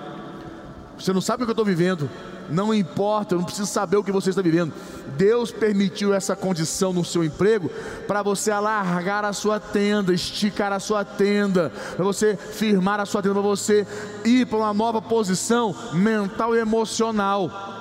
Você 0.97 1.11
não 1.11 1.19
sabe 1.19 1.43
o 1.43 1.45
que 1.45 1.49
eu 1.49 1.53
estou 1.53 1.65
vivendo. 1.65 2.09
Não 2.49 2.73
importa, 2.73 3.33
eu 3.35 3.39
não 3.39 3.45
preciso 3.45 3.67
saber 3.67 3.97
o 3.97 4.03
que 4.03 4.11
você 4.11 4.29
está 4.29 4.41
vivendo. 4.41 4.71
Deus 5.17 5.51
permitiu 5.51 6.13
essa 6.13 6.35
condição 6.35 6.93
no 6.93 7.03
seu 7.03 7.23
emprego 7.23 7.69
para 8.07 8.21
você 8.21 8.51
alargar 8.51 9.25
a 9.25 9.33
sua 9.33 9.59
tenda, 9.59 10.13
esticar 10.13 10.71
a 10.71 10.79
sua 10.79 11.03
tenda, 11.03 11.71
para 11.95 12.05
você 12.05 12.37
firmar 12.37 13.01
a 13.01 13.05
sua 13.05 13.21
tenda, 13.21 13.33
para 13.33 13.43
você 13.43 13.85
ir 14.23 14.45
para 14.45 14.59
uma 14.59 14.73
nova 14.73 15.01
posição 15.01 15.75
mental 15.93 16.55
e 16.55 16.59
emocional 16.59 17.76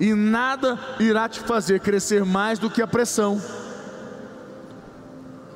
e 0.00 0.14
nada 0.14 0.78
irá 0.98 1.28
te 1.28 1.40
fazer 1.40 1.80
crescer 1.80 2.24
mais 2.24 2.58
do 2.58 2.70
que 2.70 2.82
a 2.82 2.86
pressão. 2.86 3.40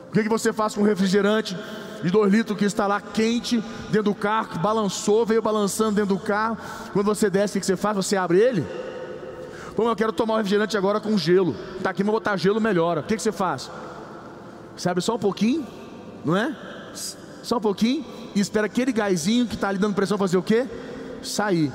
O 0.08 0.12
que, 0.12 0.22
que 0.22 0.28
você 0.28 0.52
faz 0.52 0.74
com 0.74 0.80
o 0.82 0.84
refrigerante 0.84 1.56
de 2.02 2.10
dois 2.10 2.32
litros 2.32 2.56
que 2.58 2.64
está 2.64 2.86
lá 2.86 3.00
quente 3.00 3.62
dentro 3.90 4.04
do 4.04 4.14
carro, 4.14 4.48
que 4.48 4.58
balançou, 4.58 5.26
veio 5.26 5.42
balançando 5.42 5.96
dentro 5.96 6.14
do 6.14 6.20
carro? 6.20 6.56
Quando 6.92 7.06
você 7.06 7.28
desce, 7.28 7.58
o 7.58 7.60
que 7.60 7.66
você 7.66 7.76
faz? 7.76 7.96
Você 7.96 8.16
abre 8.16 8.38
ele? 8.38 8.66
Como 9.74 9.90
eu 9.90 9.96
quero 9.96 10.12
tomar 10.12 10.34
o 10.34 10.36
refrigerante 10.38 10.76
agora 10.76 11.00
com 11.00 11.18
gelo, 11.18 11.54
está 11.76 11.90
aqui, 11.90 12.02
vou 12.02 12.14
botar 12.14 12.36
gelo 12.36 12.60
melhora. 12.60 13.00
O 13.00 13.04
que, 13.04 13.14
que 13.14 13.22
você 13.22 13.32
faz? 13.32 13.70
Você 14.74 14.88
abre 14.88 15.02
só 15.02 15.16
um 15.16 15.18
pouquinho, 15.18 15.66
não 16.24 16.36
é? 16.36 16.56
Só 17.42 17.58
um 17.58 17.60
pouquinho 17.60 18.04
e 18.34 18.40
espera 18.40 18.66
aquele 18.66 18.90
gásinho 18.90 19.46
que 19.46 19.54
está 19.54 19.68
ali 19.68 19.78
dando 19.78 19.94
pressão 19.94 20.16
fazer 20.16 20.36
o 20.36 20.42
quê? 20.42 20.66
Sair. 21.22 21.72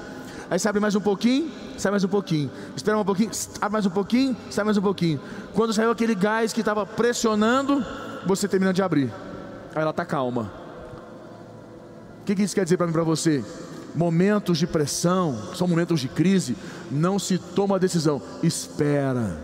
Aí 0.50 0.60
você 0.60 0.68
abre 0.68 0.82
mais 0.82 0.96
um 0.96 1.02
pouquinho, 1.02 1.52
sai 1.82 1.92
mais 1.92 2.04
um 2.04 2.08
pouquinho, 2.08 2.52
espera 2.76 2.98
um 2.98 3.04
pouquinho, 3.04 3.32
abre 3.60 3.74
mais 3.74 3.86
um 3.86 3.90
pouquinho, 3.90 4.38
sai 4.50 4.64
mais 4.64 4.78
um 4.78 4.82
pouquinho. 4.82 5.20
Quando 5.54 5.74
saiu 5.74 5.90
aquele 5.90 6.14
gás 6.14 6.54
que 6.54 6.60
estava 6.60 6.86
pressionando, 6.86 7.84
você 8.26 8.48
termina 8.48 8.72
de 8.72 8.82
abrir. 8.82 9.12
Aí 9.76 9.82
ela 9.82 9.90
está 9.90 10.06
calma. 10.06 10.52
O 12.22 12.26
que, 12.26 12.36
que 12.36 12.44
isso 12.44 12.54
quer 12.54 12.64
dizer 12.64 12.78
para 12.78 12.86
mim 12.86 12.94
para 12.94 13.04
você? 13.04 13.44
Momentos 13.96 14.58
de 14.58 14.68
pressão, 14.68 15.38
são 15.56 15.68
momentos 15.68 16.00
de 16.00 16.08
crise, 16.08 16.56
não 16.90 17.18
se 17.18 17.38
toma 17.38 17.76
a 17.76 17.80
decisão, 17.80 18.22
espera. 18.44 19.38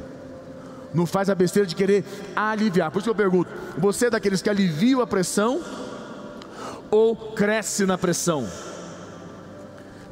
Não 0.94 1.06
faz 1.06 1.30
a 1.30 1.36
besteira 1.36 1.68
de 1.68 1.76
querer 1.76 2.06
aliviar. 2.36 2.92
Por 2.92 3.00
isso 3.00 3.06
que 3.06 3.10
eu 3.10 3.16
pergunto: 3.16 3.50
você 3.78 4.06
é 4.06 4.10
daqueles 4.10 4.42
que 4.42 4.50
aliviam 4.50 5.02
a 5.02 5.08
pressão 5.08 5.60
ou 6.90 7.16
cresce 7.16 7.86
na 7.86 7.98
pressão? 7.98 8.48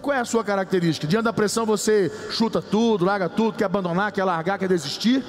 Qual 0.05 0.15
é 0.15 0.19
a 0.19 0.25
sua 0.25 0.43
característica? 0.43 1.07
Diante 1.07 1.23
da 1.23 1.33
pressão 1.33 1.65
você 1.65 2.11
chuta 2.29 2.61
tudo, 2.61 3.03
larga 3.03 3.27
tudo, 3.27 3.57
quer 3.57 3.65
abandonar, 3.65 4.11
quer 4.11 4.23
largar, 4.23 4.59
quer 4.59 4.67
desistir? 4.67 5.25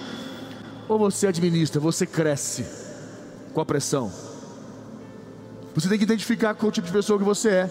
Ou 0.87 0.99
você 0.99 1.29
administra, 1.29 1.81
você 1.81 2.05
cresce 2.05 2.63
com 3.55 3.61
a 3.63 3.65
pressão? 3.65 4.13
Você 5.75 5.89
tem 5.89 5.97
que 5.97 6.05
identificar 6.05 6.55
qual 6.55 6.71
tipo 6.71 6.87
de 6.87 6.93
pessoa 6.93 7.19
que 7.19 7.25
você 7.25 7.49
é. 7.49 7.71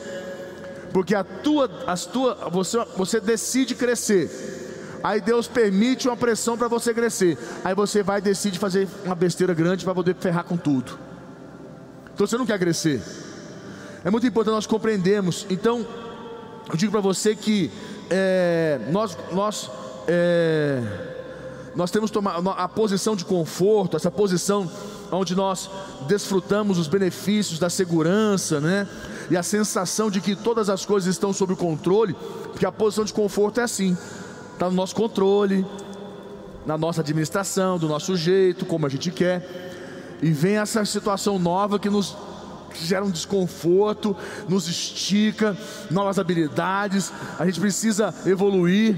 Porque 0.91 1.13
a 1.13 1.23
tua, 1.23 1.69
as 1.85 2.07
tua, 2.07 2.49
você, 2.49 2.83
você 2.97 3.19
decide 3.19 3.75
crescer. 3.75 4.97
Aí 5.03 5.21
Deus 5.21 5.47
permite 5.47 6.07
uma 6.07 6.17
pressão 6.17 6.57
para 6.57 6.67
você 6.67 6.91
crescer. 6.91 7.37
Aí 7.63 7.75
você 7.75 8.01
vai 8.01 8.17
e 8.17 8.21
decide 8.23 8.57
fazer 8.57 8.87
uma 9.05 9.13
besteira 9.13 9.53
grande 9.53 9.85
para 9.85 9.93
poder 9.93 10.15
ferrar 10.15 10.43
com 10.43 10.57
tudo. 10.57 10.97
Então 12.15 12.25
você 12.25 12.35
não 12.35 12.47
quer 12.47 12.57
crescer. 12.57 12.99
É 14.03 14.09
muito 14.09 14.25
importante 14.25 14.55
nós 14.55 14.65
compreendermos. 14.65 15.45
Então, 15.51 15.85
eu 16.69 16.77
digo 16.77 16.91
para 16.91 17.01
você 17.01 17.35
que 17.35 17.71
é, 18.09 18.79
nós, 18.91 19.17
nós, 19.31 19.69
é, 20.07 20.81
nós 21.75 21.91
temos 21.91 22.09
tomado 22.11 22.49
a 22.49 22.67
posição 22.67 23.15
de 23.15 23.23
conforto, 23.25 23.95
essa 23.95 24.11
posição 24.11 24.69
onde 25.11 25.35
nós 25.35 25.69
desfrutamos 26.07 26.77
os 26.77 26.87
benefícios 26.87 27.59
da 27.59 27.69
segurança, 27.69 28.59
né? 28.59 28.87
E 29.29 29.37
a 29.37 29.43
sensação 29.43 30.09
de 30.09 30.21
que 30.21 30.35
todas 30.35 30.69
as 30.69 30.85
coisas 30.85 31.09
estão 31.09 31.33
sob 31.33 31.53
o 31.53 31.57
controle, 31.57 32.15
porque 32.51 32.65
a 32.65 32.71
posição 32.71 33.05
de 33.05 33.13
conforto 33.13 33.59
é 33.59 33.63
assim, 33.63 33.97
está 34.53 34.69
no 34.69 34.75
nosso 34.75 34.95
controle, 34.95 35.65
na 36.65 36.77
nossa 36.77 37.01
administração, 37.01 37.77
do 37.77 37.87
nosso 37.87 38.15
jeito, 38.15 38.65
como 38.65 38.85
a 38.85 38.89
gente 38.89 39.11
quer. 39.11 40.17
E 40.21 40.31
vem 40.31 40.57
essa 40.57 40.83
situação 40.85 41.37
nova 41.37 41.77
que 41.77 41.89
nos 41.89 42.15
gera 42.83 43.05
um 43.05 43.11
desconforto, 43.11 44.15
nos 44.47 44.67
estica, 44.67 45.55
novas 45.89 46.19
habilidades, 46.19 47.11
a 47.39 47.45
gente 47.45 47.59
precisa 47.59 48.13
evoluir. 48.25 48.97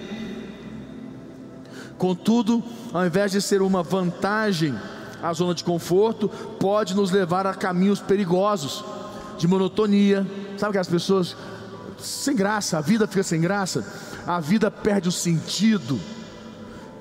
Contudo, 1.98 2.64
ao 2.94 3.06
invés 3.06 3.32
de 3.32 3.42
ser 3.42 3.62
uma 3.62 3.82
vantagem, 3.84 4.76
a 5.22 5.34
zona 5.34 5.54
de 5.54 5.64
conforto 5.64 6.30
pode 6.60 6.96
nos 6.96 7.12
levar 7.12 7.48
a 7.48 7.54
caminhos 7.54 8.00
perigosos, 8.00 8.84
de 9.38 9.48
monotonia. 9.48 10.26
Sabe 10.58 10.74
que 10.74 10.80
as 10.80 10.88
pessoas 10.88 11.36
sem 12.00 12.36
graça, 12.36 12.78
a 12.78 12.82
vida 12.82 13.08
fica 13.08 13.24
sem 13.24 13.42
graça, 13.42 13.86
a 14.26 14.40
vida 14.40 14.70
perde 14.70 15.10
o 15.10 15.12
sentido, 15.12 16.00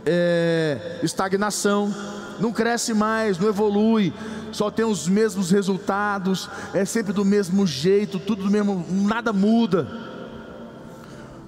é, 0.04 1.00
estagnação, 1.02 1.94
não 2.40 2.52
cresce 2.52 2.94
mais, 2.94 3.38
não 3.38 3.48
evolui, 3.48 4.12
só 4.56 4.70
tem 4.70 4.86
os 4.86 5.06
mesmos 5.06 5.50
resultados, 5.50 6.48
é 6.72 6.82
sempre 6.86 7.12
do 7.12 7.26
mesmo 7.26 7.66
jeito, 7.66 8.18
tudo 8.18 8.44
do 8.44 8.50
mesmo, 8.50 8.86
nada 8.90 9.30
muda, 9.30 9.86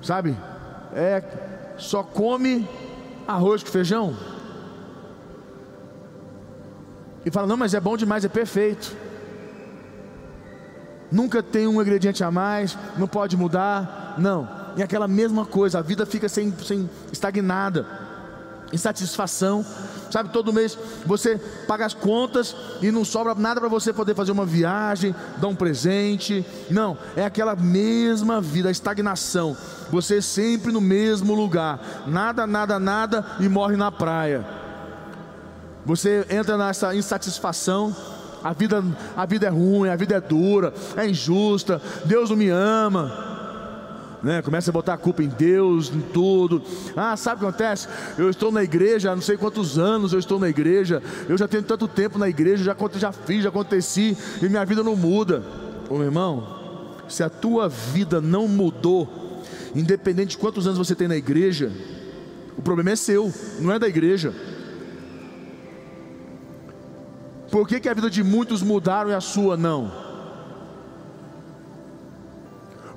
sabe? 0.03 0.37
É 0.93 1.25
só 1.79 2.03
come 2.03 2.69
arroz 3.27 3.63
com 3.63 3.71
feijão 3.71 4.15
e 7.25 7.31
fala: 7.31 7.47
não, 7.47 7.57
mas 7.57 7.73
é 7.73 7.81
bom 7.81 7.97
demais, 7.97 8.27
é 8.27 8.29
perfeito. 8.29 8.95
Nunca 11.11 11.43
tem 11.43 11.67
um 11.67 11.81
ingrediente 11.81 12.23
a 12.23 12.31
mais, 12.31 12.77
não 12.99 13.09
pode 13.09 13.39
mudar, 13.39 14.17
não. 14.19 14.47
E 14.77 14.83
aquela 14.83 15.09
mesma 15.09 15.47
coisa, 15.47 15.79
a 15.79 15.83
vida 15.83 16.05
fica 16.05 16.29
sem, 16.29 16.53
sem 16.59 16.91
estagnada, 17.11 17.87
insatisfação 18.71 19.65
Sabe, 20.11 20.31
todo 20.31 20.53
mês 20.53 20.79
você 21.05 21.37
paga 21.67 21.85
as 21.85 21.95
contas 21.95 22.57
e 22.81 22.91
não 22.91 23.05
sobra 23.05 23.35
nada 23.35 23.61
para 23.61 23.69
você 23.69 23.93
poder 23.93 24.15
fazer 24.15 24.33
uma 24.33 24.47
viagem, 24.47 25.15
dar 25.37 25.49
um 25.49 25.55
presente. 25.55 26.45
Não, 26.71 26.97
é 27.17 27.25
aquela 27.25 27.55
mesma 27.55 28.41
vida, 28.41 28.69
a 28.69 28.73
estagnação. 28.73 29.57
Você 29.91 30.23
sempre 30.23 30.73
no 30.73 30.81
mesmo 30.81 31.35
lugar, 31.35 32.05
nada, 32.07 32.47
nada, 32.47 32.79
nada 32.79 33.25
e 33.41 33.49
morre 33.49 33.77
na 33.77 33.93
praia. 33.93 34.47
Você 35.85 36.27
entra 36.31 36.57
nessa 36.57 36.95
insatisfação. 36.95 37.95
A 38.43 38.53
vida, 38.53 38.85
a 39.17 39.27
vida 39.27 39.47
é 39.47 39.51
ruim, 39.51 39.89
a 39.89 39.97
vida 39.97 40.15
é 40.15 40.21
dura, 40.21 40.73
é 40.97 41.09
injusta. 41.09 41.83
Deus 42.05 42.31
não 42.31 42.37
me 42.37 42.49
ama 42.49 43.28
né? 44.23 44.43
Começa 44.43 44.71
a 44.71 44.73
botar 44.73 44.95
a 44.95 44.99
culpa 44.99 45.23
em 45.23 45.29
Deus, 45.29 45.93
em 45.95 46.01
tudo. 46.01 46.63
Ah, 46.97 47.17
sabe 47.17 47.37
o 47.37 47.39
que 47.41 47.47
acontece? 47.47 47.89
Eu 48.17 48.31
estou 48.31 48.51
na 48.51 48.63
igreja, 48.63 49.15
não 49.15 49.23
sei 49.23 49.37
quantos 49.37 49.79
anos 49.79 50.13
eu 50.13 50.19
estou 50.19 50.39
na 50.39 50.49
igreja, 50.49 51.03
eu 51.29 51.37
já 51.37 51.47
tenho 51.47 51.63
tanto 51.63 51.87
tempo 51.87 52.19
na 52.19 52.29
igreja, 52.29 52.65
já, 52.65 52.77
já 52.95 53.13
fiz, 53.13 53.43
já 53.43 53.49
aconteci, 53.49 54.17
e 54.43 54.49
minha 54.49 54.65
vida 54.65 54.83
não 54.83 54.97
muda. 54.97 55.43
Ô 55.89 55.95
meu 55.95 56.05
irmão, 56.05 56.47
se 57.09 57.23
a 57.23 57.31
tua 57.31 57.69
vida 57.69 58.21
não 58.21 58.49
mudou, 58.49 59.43
independente 59.75 60.31
de 60.31 60.39
quantos 60.39 60.67
anos 60.67 60.79
você 60.79 60.95
tem 60.95 61.09
na 61.09 61.17
igreja, 61.17 61.73
o 62.57 62.63
problema 62.63 62.91
é 62.91 62.97
seu, 62.97 63.33
não 63.61 63.73
é 63.73 63.79
da 63.79 63.89
igreja. 63.89 64.35
Por 67.51 67.67
que, 67.67 67.81
que 67.81 67.89
a 67.89 67.95
vida 67.95 68.11
de 68.11 68.23
muitos 68.23 68.63
mudaram 68.63 69.11
e 69.11 69.15
a 69.15 69.21
sua 69.21 69.57
não? 69.57 70.08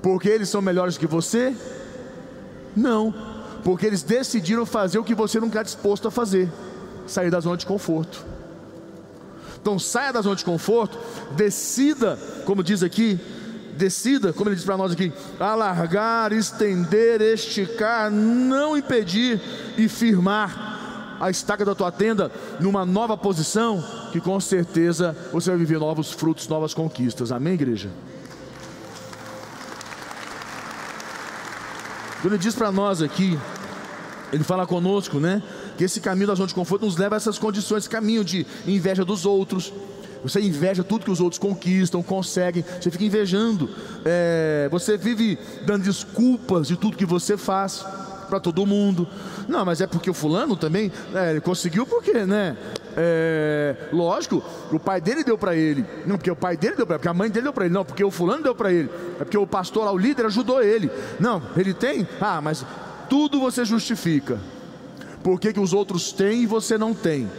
Porque 0.02 0.30
eles 0.30 0.50
são 0.50 0.62
melhores 0.62 0.98
que 0.98 1.06
você? 1.06 1.56
Não, 2.76 3.14
porque 3.64 3.86
eles 3.86 4.02
decidiram 4.02 4.66
fazer 4.66 4.98
o 4.98 5.04
que 5.04 5.14
você 5.14 5.40
não 5.40 5.48
está 5.48 5.62
disposto 5.62 6.08
a 6.08 6.12
fazer 6.12 6.50
sair 7.06 7.30
da 7.30 7.40
zona 7.40 7.58
de 7.58 7.66
conforto. 7.66 8.26
Então 9.62 9.78
saia 9.78 10.12
da 10.12 10.22
zona 10.22 10.36
de 10.36 10.46
conforto, 10.46 10.98
decida, 11.36 12.18
como 12.46 12.64
diz 12.64 12.82
aqui, 12.82 13.20
decida, 13.78 14.34
como 14.34 14.50
ele 14.50 14.56
diz 14.56 14.66
para 14.66 14.78
nós 14.78 14.92
aqui, 14.92 15.14
alargar, 15.40 16.34
estender, 16.34 17.22
esticar, 17.22 18.10
não 18.10 18.76
impedir 18.76 19.40
e 19.78 19.88
firmar 19.88 21.18
a 21.20 21.30
estaca 21.30 21.64
da 21.64 21.76
tua 21.76 21.92
tenda 21.92 22.32
numa 22.60 22.84
nova 22.84 23.16
posição, 23.16 23.84
que 24.12 24.20
com 24.20 24.40
certeza 24.40 25.16
você 25.32 25.52
vai 25.52 25.60
viver 25.60 25.80
novos 25.80 26.12
frutos, 26.12 26.48
novas 26.48 26.74
conquistas. 26.74 27.32
Amém, 27.32 27.54
igreja? 27.54 27.90
Quando 32.21 32.34
ele 32.34 32.43
diz 32.43 32.53
para 32.53 32.71
nós 32.71 33.01
aqui, 33.01 33.38
ele 34.31 34.43
fala 34.43 34.67
conosco, 34.67 35.19
né? 35.19 35.41
Que 35.75 35.84
esse 35.84 35.99
caminho 35.99 36.27
da 36.27 36.36
zona 36.36 36.47
de 36.47 36.53
conforto 36.53 36.86
nos 36.86 36.95
leva 36.95 37.15
a 37.15 37.17
essas 37.17 37.39
condições, 37.39 37.79
esse 37.79 37.89
caminho 37.89 38.23
de 38.23 38.45
inveja 38.67 39.03
dos 39.03 39.25
outros. 39.25 39.73
Você 40.23 40.39
inveja 40.39 40.84
tudo 40.84 41.03
que 41.03 41.10
os 41.10 41.19
outros 41.19 41.39
conquistam, 41.39 42.03
conseguem, 42.03 42.63
você 42.79 42.91
fica 42.91 43.03
invejando. 43.03 43.67
É, 44.05 44.69
você 44.71 44.97
vive 44.97 45.39
dando 45.65 45.84
desculpas 45.84 46.67
de 46.67 46.75
tudo 46.75 46.95
que 46.95 47.07
você 47.07 47.36
faz 47.38 47.84
para 48.29 48.39
todo 48.39 48.65
mundo. 48.67 49.07
Não, 49.47 49.65
mas 49.65 49.81
é 49.81 49.88
porque 49.88 50.10
o 50.10 50.13
fulano 50.13 50.55
também, 50.55 50.91
é, 51.15 51.31
ele 51.31 51.41
conseguiu 51.41 51.88
porque, 51.88 52.23
né? 52.25 52.55
É, 52.95 53.75
lógico, 53.91 54.43
o 54.71 54.80
pai 54.80 54.99
dele 54.99 55.23
deu 55.23 55.38
para 55.38 55.56
ele. 55.56 55.86
Não, 56.06 56.17
porque 56.17 56.32
o 56.32 56.36
pai 56.36 56.58
dele 56.58 56.75
deu 56.75 56.86
para 56.86 56.95
ele, 56.95 56.99
porque 56.99 57.10
a 57.10 57.13
mãe 57.13 57.30
dele 57.30 57.43
deu 57.43 57.54
para 57.54 57.65
ele. 57.65 57.73
Não, 57.73 57.86
porque 57.86 58.04
o 58.04 58.12
fulano 58.12 58.43
deu 58.43 58.56
para 58.56 58.71
ele. 58.71 58.89
É 59.19 59.23
porque 59.23 59.38
o 59.38 59.47
pastor 59.47 59.86
lá, 59.86 59.91
o 59.91 59.97
líder, 59.97 60.25
ajudou 60.25 60.62
ele. 60.62 60.89
Não, 61.19 61.41
ele 61.56 61.73
tem? 61.73 62.08
Ah, 62.19 62.41
mas 62.41 62.65
tudo 63.10 63.39
você 63.39 63.63
justifica. 63.65 64.39
Por 65.23 65.39
que, 65.39 65.54
que 65.54 65.60
os 65.60 65.73
outros 65.73 66.12
têm 66.12 66.43
e 66.43 66.47
você 66.47 66.77
não 66.77 66.93
tem? 66.93 67.30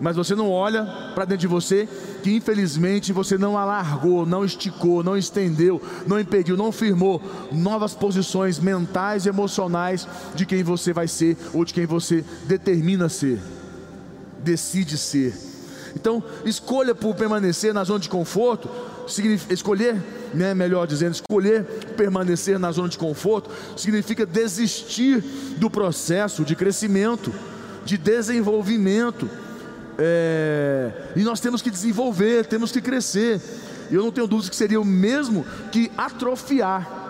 Mas 0.00 0.16
você 0.16 0.34
não 0.34 0.50
olha 0.50 0.84
para 1.14 1.24
dentro 1.24 1.42
de 1.42 1.46
você 1.46 1.88
que 2.22 2.34
infelizmente 2.34 3.12
você 3.12 3.38
não 3.38 3.56
alargou, 3.56 4.26
não 4.26 4.44
esticou, 4.44 5.04
não 5.04 5.16
estendeu, 5.16 5.80
não 6.06 6.18
impediu, 6.18 6.56
não 6.56 6.72
firmou 6.72 7.22
novas 7.52 7.94
posições 7.94 8.58
mentais 8.58 9.24
e 9.24 9.28
emocionais 9.28 10.08
de 10.34 10.44
quem 10.44 10.64
você 10.64 10.92
vai 10.92 11.06
ser 11.06 11.36
ou 11.52 11.64
de 11.64 11.72
quem 11.72 11.86
você 11.86 12.24
determina 12.46 13.08
ser 13.08 13.38
decide 14.44 14.96
ser. 14.96 15.34
Então, 15.96 16.22
escolha 16.44 16.94
por 16.94 17.14
permanecer 17.14 17.72
na 17.72 17.84
zona 17.84 18.00
de 18.00 18.08
conforto, 18.08 18.68
escolher, 19.50 19.96
né, 20.32 20.54
melhor 20.54 20.86
dizendo, 20.86 21.12
escolher 21.12 21.64
permanecer 21.96 22.58
na 22.58 22.72
zona 22.72 22.88
de 22.88 22.98
conforto 22.98 23.50
significa 23.76 24.26
desistir 24.26 25.20
do 25.56 25.70
processo 25.70 26.44
de 26.44 26.56
crescimento, 26.56 27.32
de 27.84 27.96
desenvolvimento. 27.96 29.28
É, 29.96 30.90
e 31.14 31.22
nós 31.22 31.38
temos 31.38 31.62
que 31.62 31.70
desenvolver, 31.70 32.46
temos 32.46 32.72
que 32.72 32.80
crescer. 32.80 33.40
Eu 33.90 34.02
não 34.02 34.10
tenho 34.10 34.26
dúvida 34.26 34.50
que 34.50 34.56
seria 34.56 34.80
o 34.80 34.84
mesmo 34.84 35.46
que 35.70 35.90
atrofiar 35.96 37.02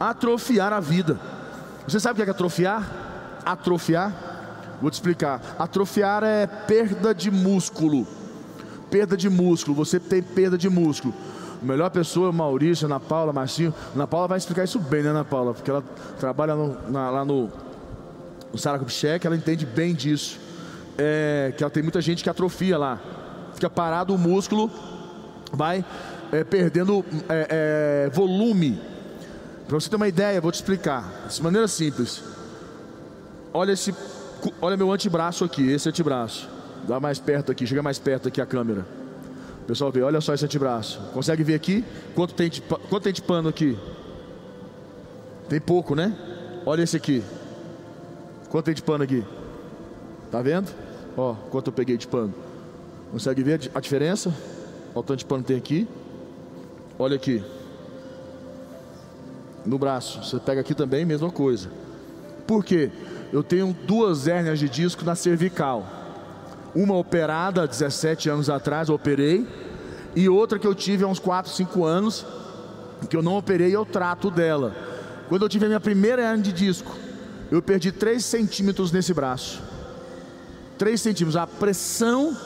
atrofiar 0.00 0.72
a 0.72 0.80
vida. 0.80 1.20
Você 1.86 2.00
sabe 2.00 2.18
o 2.18 2.24
que 2.24 2.30
é 2.30 2.32
atrofiar? 2.32 3.42
Atrofiar 3.44 4.29
Vou 4.80 4.90
te 4.90 4.94
explicar. 4.94 5.56
Atrofiar 5.58 6.22
é 6.24 6.46
perda 6.46 7.14
de 7.14 7.30
músculo. 7.30 8.06
Perda 8.90 9.16
de 9.16 9.28
músculo. 9.28 9.76
Você 9.76 10.00
tem 10.00 10.22
perda 10.22 10.56
de 10.56 10.68
músculo. 10.68 11.14
A 11.62 11.64
melhor 11.64 11.90
pessoa 11.90 12.30
é 12.30 12.32
Maurício, 12.32 12.86
Ana 12.86 12.98
Paula, 12.98 13.32
Marcinho. 13.32 13.74
Ana 13.94 14.06
Paula 14.06 14.28
vai 14.28 14.38
explicar 14.38 14.64
isso 14.64 14.78
bem, 14.78 15.02
né, 15.02 15.10
Ana 15.10 15.24
Paula? 15.24 15.52
Porque 15.52 15.70
ela 15.70 15.84
trabalha 16.18 16.54
no, 16.54 16.90
na, 16.90 17.10
lá 17.10 17.24
no, 17.24 17.50
no 18.50 18.58
Saracupcheck, 18.58 19.26
ela 19.26 19.36
entende 19.36 19.66
bem 19.66 19.94
disso. 19.94 20.38
É, 20.96 21.52
que 21.56 21.62
ela 21.62 21.70
tem 21.70 21.82
muita 21.82 22.00
gente 22.00 22.24
que 22.24 22.30
atrofia 22.30 22.78
lá. 22.78 22.98
Fica 23.54 23.68
parado 23.68 24.14
o 24.14 24.18
músculo, 24.18 24.70
vai 25.52 25.84
é, 26.32 26.42
perdendo 26.44 27.04
é, 27.28 28.06
é 28.06 28.10
volume. 28.10 28.80
Para 29.68 29.78
você 29.78 29.88
ter 29.88 29.96
uma 29.96 30.08
ideia, 30.08 30.40
vou 30.40 30.50
te 30.50 30.56
explicar. 30.56 31.26
De 31.28 31.42
maneira 31.42 31.68
simples. 31.68 32.24
Olha 33.52 33.72
esse, 33.72 33.94
olha 34.60 34.76
meu 34.76 34.92
antebraço 34.92 35.44
aqui, 35.44 35.70
esse 35.70 35.88
antebraço. 35.88 36.48
Dá 36.86 36.98
mais 36.98 37.18
perto 37.18 37.52
aqui, 37.52 37.66
chega 37.66 37.82
mais 37.82 37.98
perto 37.98 38.28
aqui 38.28 38.40
a 38.40 38.46
câmera. 38.46 38.86
Pessoal, 39.66 39.92
vê, 39.92 40.02
olha 40.02 40.20
só 40.20 40.34
esse 40.34 40.44
antebraço. 40.44 41.00
Consegue 41.12 41.44
ver 41.44 41.54
aqui? 41.54 41.84
Quanto 42.14 42.34
tem 42.34 42.48
de, 42.50 42.60
quanto 42.60 43.00
tem 43.00 43.12
de 43.12 43.22
pano 43.22 43.48
aqui? 43.48 43.78
Tem 45.48 45.60
pouco, 45.60 45.94
né? 45.94 46.16
Olha 46.66 46.82
esse 46.82 46.96
aqui. 46.96 47.22
Quanto 48.48 48.64
tem 48.64 48.74
de 48.74 48.82
pano 48.82 49.04
aqui? 49.04 49.24
Tá 50.30 50.42
vendo? 50.42 50.68
Ó, 51.16 51.34
quanto 51.50 51.68
eu 51.68 51.72
peguei 51.72 51.96
de 51.96 52.06
pano. 52.06 52.34
Consegue 53.12 53.42
ver 53.42 53.60
a 53.74 53.80
diferença? 53.80 54.34
Olha 54.94 55.00
o 55.00 55.02
tanto 55.02 55.18
de 55.18 55.24
pano 55.24 55.42
que 55.42 55.48
tem 55.48 55.56
aqui. 55.56 55.88
Olha 56.98 57.16
aqui. 57.16 57.42
No 59.64 59.78
braço. 59.78 60.22
Você 60.22 60.38
pega 60.38 60.60
aqui 60.60 60.74
também, 60.74 61.04
mesma 61.04 61.30
coisa. 61.30 61.70
Por 62.46 62.64
quê? 62.64 62.90
Eu 63.32 63.42
tenho 63.42 63.76
duas 63.86 64.26
hérnias 64.26 64.58
de 64.58 64.68
disco 64.68 65.04
na 65.04 65.14
cervical. 65.14 65.86
Uma 66.74 66.96
operada 66.96 67.62
há 67.62 67.66
17 67.66 68.28
anos 68.28 68.50
atrás, 68.50 68.88
eu 68.88 68.94
operei. 68.94 69.46
E 70.14 70.28
outra 70.28 70.58
que 70.58 70.66
eu 70.66 70.74
tive 70.74 71.04
há 71.04 71.06
uns 71.06 71.18
4, 71.18 71.50
5 71.52 71.84
anos, 71.84 72.26
que 73.08 73.16
eu 73.16 73.22
não 73.22 73.36
operei, 73.36 73.74
eu 73.74 73.86
trato 73.86 74.30
dela. 74.30 74.74
Quando 75.28 75.42
eu 75.42 75.48
tive 75.48 75.66
a 75.66 75.68
minha 75.68 75.80
primeira 75.80 76.22
hérnia 76.22 76.42
de 76.44 76.52
disco, 76.52 76.96
eu 77.50 77.62
perdi 77.62 77.92
3 77.92 78.24
centímetros 78.24 78.90
nesse 78.90 79.14
braço. 79.14 79.62
3 80.76 81.00
centímetros. 81.00 81.36
A 81.36 81.46
pressão 81.46 82.36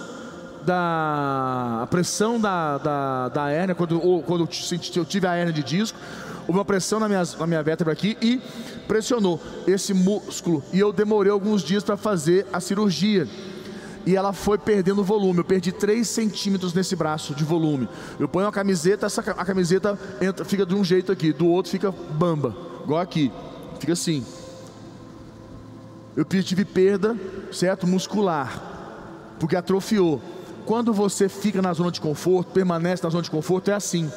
da 0.64 1.80
a 1.82 1.86
pressão 1.86 2.40
da, 2.40 2.78
da, 2.78 3.28
da 3.28 3.50
hérnia, 3.50 3.74
quando, 3.74 4.00
quando 4.26 4.48
eu, 4.96 5.04
tive 5.04 5.26
a 5.26 5.34
hérnia 5.34 5.52
de 5.52 5.62
disco, 5.62 5.98
uma 6.48 6.64
pressão 6.64 7.00
na 7.00 7.08
minha, 7.08 7.22
na 7.38 7.46
minha 7.46 7.62
vértebra 7.62 7.92
aqui 7.92 8.16
e 8.20 8.40
pressionou 8.86 9.40
esse 9.66 9.94
músculo. 9.94 10.62
E 10.72 10.78
eu 10.78 10.92
demorei 10.92 11.32
alguns 11.32 11.62
dias 11.62 11.82
para 11.82 11.96
fazer 11.96 12.46
a 12.52 12.60
cirurgia. 12.60 13.26
E 14.06 14.14
ela 14.14 14.32
foi 14.32 14.58
perdendo 14.58 15.02
volume. 15.02 15.38
Eu 15.38 15.44
perdi 15.44 15.72
3 15.72 16.06
centímetros 16.06 16.74
nesse 16.74 16.94
braço 16.94 17.34
de 17.34 17.42
volume. 17.42 17.88
Eu 18.18 18.28
ponho 18.28 18.46
a 18.46 18.52
camiseta, 18.52 19.06
essa, 19.06 19.20
a 19.20 19.44
camiseta 19.44 19.98
entra, 20.20 20.44
fica 20.44 20.66
de 20.66 20.74
um 20.74 20.84
jeito 20.84 21.10
aqui, 21.10 21.32
do 21.32 21.46
outro 21.46 21.70
fica 21.70 21.90
bamba, 21.90 22.54
igual 22.82 23.00
aqui. 23.00 23.32
Fica 23.80 23.94
assim. 23.94 24.24
Eu 26.16 26.24
tive 26.24 26.64
perda, 26.64 27.16
certo? 27.50 27.86
Muscular, 27.86 28.62
porque 29.40 29.56
atrofiou. 29.56 30.20
Quando 30.64 30.92
você 30.92 31.28
fica 31.28 31.60
na 31.60 31.72
zona 31.72 31.90
de 31.90 32.00
conforto, 32.00 32.52
permanece 32.52 33.02
na 33.02 33.10
zona 33.10 33.22
de 33.22 33.30
conforto, 33.30 33.70
é 33.70 33.74
assim. 33.74 34.10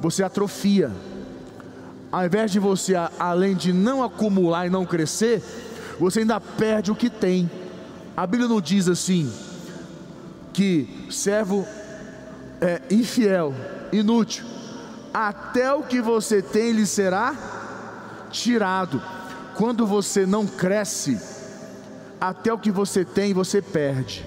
Você 0.00 0.22
atrofia. 0.22 0.90
Ao 2.10 2.24
invés 2.24 2.50
de 2.50 2.58
você, 2.58 2.94
além 3.18 3.54
de 3.54 3.72
não 3.72 4.02
acumular 4.02 4.66
e 4.66 4.70
não 4.70 4.86
crescer, 4.86 5.42
você 6.00 6.20
ainda 6.20 6.40
perde 6.40 6.90
o 6.90 6.94
que 6.94 7.10
tem. 7.10 7.50
A 8.16 8.26
Bíblia 8.26 8.48
não 8.48 8.60
diz 8.60 8.88
assim 8.88 9.30
que 10.52 11.06
servo 11.10 11.66
é 12.60 12.82
infiel, 12.90 13.54
inútil, 13.92 14.44
até 15.12 15.72
o 15.72 15.82
que 15.82 16.00
você 16.00 16.42
tem 16.42 16.72
lhe 16.72 16.86
será 16.86 17.34
tirado. 18.30 19.00
Quando 19.54 19.86
você 19.86 20.26
não 20.26 20.46
cresce, 20.46 21.20
até 22.20 22.52
o 22.52 22.58
que 22.58 22.70
você 22.70 23.04
tem 23.04 23.34
você 23.34 23.60
perde. 23.62 24.26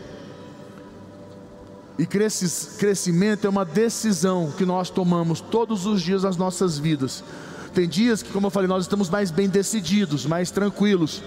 E 1.97 2.05
crescimento 2.05 3.45
é 3.45 3.49
uma 3.49 3.65
decisão 3.65 4.51
que 4.57 4.65
nós 4.65 4.89
tomamos 4.89 5.41
todos 5.41 5.85
os 5.85 6.01
dias 6.01 6.21
das 6.21 6.37
nossas 6.37 6.77
vidas. 6.77 7.23
Tem 7.73 7.87
dias 7.87 8.21
que, 8.21 8.31
como 8.31 8.47
eu 8.47 8.51
falei, 8.51 8.67
nós 8.67 8.83
estamos 8.83 9.09
mais 9.09 9.31
bem 9.31 9.47
decididos, 9.47 10.25
mais 10.25 10.51
tranquilos. 10.51 11.21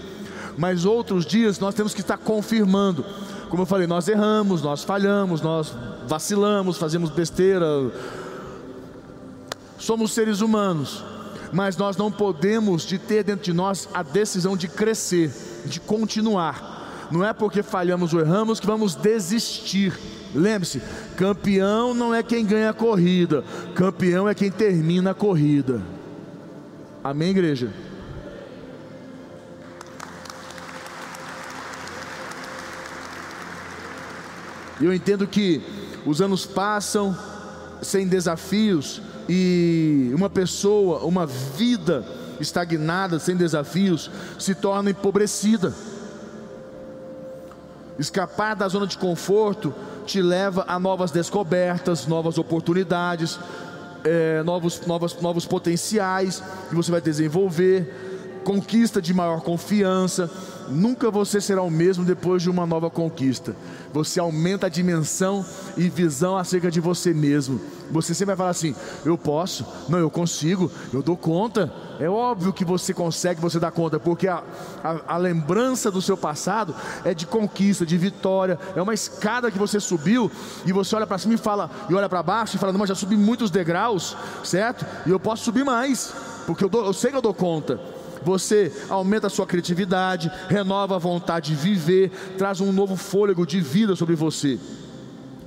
Mas 0.57 0.85
outros 0.85 1.27
dias 1.27 1.59
nós 1.59 1.75
temos 1.75 1.95
que 1.95 2.01
estar 2.01 2.19
confirmando. 2.19 3.05
Como 3.49 3.63
eu 3.63 3.67
falei, 3.67 3.87
nós 3.87 4.09
erramos, 4.09 4.63
nós 4.63 4.85
falhamos, 4.85 5.41
nós 5.41 5.73
vacilamos, 6.07 6.77
fazemos 6.77 7.11
besteira. 7.11 7.67
Somos 9.79 10.13
seres 10.13 10.41
humanos, 10.41 11.05
mas 11.53 11.77
nós 11.77 11.97
não 11.97 12.11
podemos 12.11 12.83
de 12.83 12.99
ter 12.99 13.25
dentro 13.25 13.45
de 13.45 13.53
nós 13.53 13.89
a 13.93 14.03
decisão 14.03 14.57
de 14.57 14.69
crescer, 14.69 15.33
de 15.65 15.81
continuar. 15.81 17.07
Não 17.11 17.25
é 17.25 17.33
porque 17.33 17.63
falhamos 17.63 18.15
ou 18.15 18.21
erramos 18.21 18.61
que 18.61 18.67
vamos 18.67 18.95
desistir 18.95 19.93
Lembre-se, 20.35 20.83
campeão 21.17 21.95
não 21.95 22.13
é 22.13 22.21
quem 22.21 22.45
ganha 22.45 22.71
a 22.71 22.75
corrida, 22.75 23.45
campeão 23.75 24.29
é 24.29 24.35
quem 24.35 24.51
termina 24.51 25.13
a 25.13 25.15
corrida. 25.15 25.81
Amém, 27.05 27.29
igreja? 27.29 27.71
Eu 34.81 34.91
entendo 34.91 35.27
que 35.27 35.63
os 36.07 36.23
anos 36.23 36.47
passam 36.47 37.15
sem 37.83 38.09
desafios 38.09 39.03
e 39.29 40.13
uma 40.15 40.31
pessoa, 40.31 41.05
uma 41.05 41.27
vida 41.27 42.07
estagnada, 42.41 43.19
sem 43.19 43.37
desafios, 43.37 44.11
se 44.39 44.55
torna 44.55 44.89
empobrecida. 44.89 45.75
Escapar 47.99 48.57
da 48.57 48.67
zona 48.67 48.87
de 48.87 48.97
conforto 48.97 49.75
te 50.07 50.23
leva 50.23 50.65
a 50.67 50.79
novas 50.79 51.11
descobertas, 51.11 52.07
novas 52.07 52.39
oportunidades, 52.39 53.39
é, 54.05 54.43
novos, 54.43 54.87
novos, 54.87 55.21
novos 55.21 55.47
potenciais 55.47 56.43
que 56.69 56.75
você 56.75 56.91
vai 56.91 57.01
desenvolver, 57.01 58.41
conquista 58.45 59.01
de 59.01 59.15
maior 59.15 59.41
confiança. 59.41 60.31
Nunca 60.69 61.11
você 61.11 61.41
será 61.41 61.63
o 61.63 61.71
mesmo 61.71 62.05
depois 62.05 62.43
de 62.43 62.51
uma 62.51 62.67
nova 62.67 62.91
conquista. 62.91 63.55
Você 63.93 64.19
aumenta 64.19 64.67
a 64.67 64.71
dimensão 64.71 65.45
e 65.77 65.89
visão 65.89 66.37
acerca 66.37 66.71
de 66.71 66.81
você 66.81 67.13
mesmo. 67.13 67.61
Você 67.91 68.15
sempre 68.15 68.29
vai 68.29 68.37
falar 68.37 68.51
assim: 68.51 68.75
eu 69.05 69.17
posso, 69.19 69.67
não, 69.89 69.99
eu 69.99 70.11
consigo, 70.11 70.71
eu 70.93 71.03
dou 71.03 71.17
conta. 71.17 71.73
É 72.01 72.09
óbvio 72.09 72.53
que 72.53 72.65
você 72.65 72.93
consegue, 72.93 73.41
você 73.41 73.61
dá 73.61 73.71
conta, 73.71 74.01
porque 74.01 74.27
a, 74.27 74.43
a, 74.83 75.15
a 75.15 75.17
lembrança 75.17 75.91
do 75.91 76.03
seu 76.03 76.17
passado 76.17 76.75
é 77.05 77.15
de 77.15 77.25
conquista, 77.25 77.87
de 77.87 77.97
vitória, 77.97 78.59
é 78.75 78.83
uma 78.83 78.95
escada 78.95 79.51
que 79.51 79.59
você 79.59 79.79
subiu 79.79 80.31
e 80.67 80.73
você 80.73 80.97
olha 80.97 81.07
para 81.07 81.19
cima 81.19 81.35
e 81.35 81.39
fala, 81.39 81.71
e 81.89 81.95
olha 81.95 82.09
para 82.09 82.23
baixo 82.23 82.57
e 82.57 82.59
fala, 82.59 82.73
não, 82.73 82.81
mas 82.81 82.89
já 82.89 82.97
subi 82.97 83.17
muitos 83.17 83.49
degraus, 83.49 84.17
certo? 84.43 84.85
E 85.07 85.11
eu 85.11 85.21
posso 85.21 85.45
subir 85.45 85.65
mais, 85.65 86.13
porque 86.47 86.65
eu, 86.65 86.69
dou, 86.69 86.85
eu 86.85 86.93
sei 86.93 87.13
que 87.13 87.17
eu 87.17 87.23
dou 87.23 87.33
conta 87.33 87.79
você 88.25 88.73
aumenta 88.89 89.27
a 89.27 89.31
sua 89.31 89.47
criatividade, 89.47 90.31
renova 90.49 90.97
a 90.97 90.99
vontade 90.99 91.55
de 91.55 91.57
viver, 91.57 92.11
traz 92.39 92.61
um 92.61 92.73
novo 92.73 92.97
fôlego 92.97 93.47
de 93.47 93.61
vida 93.61 93.95
sobre 93.95 94.15
você. 94.15 94.59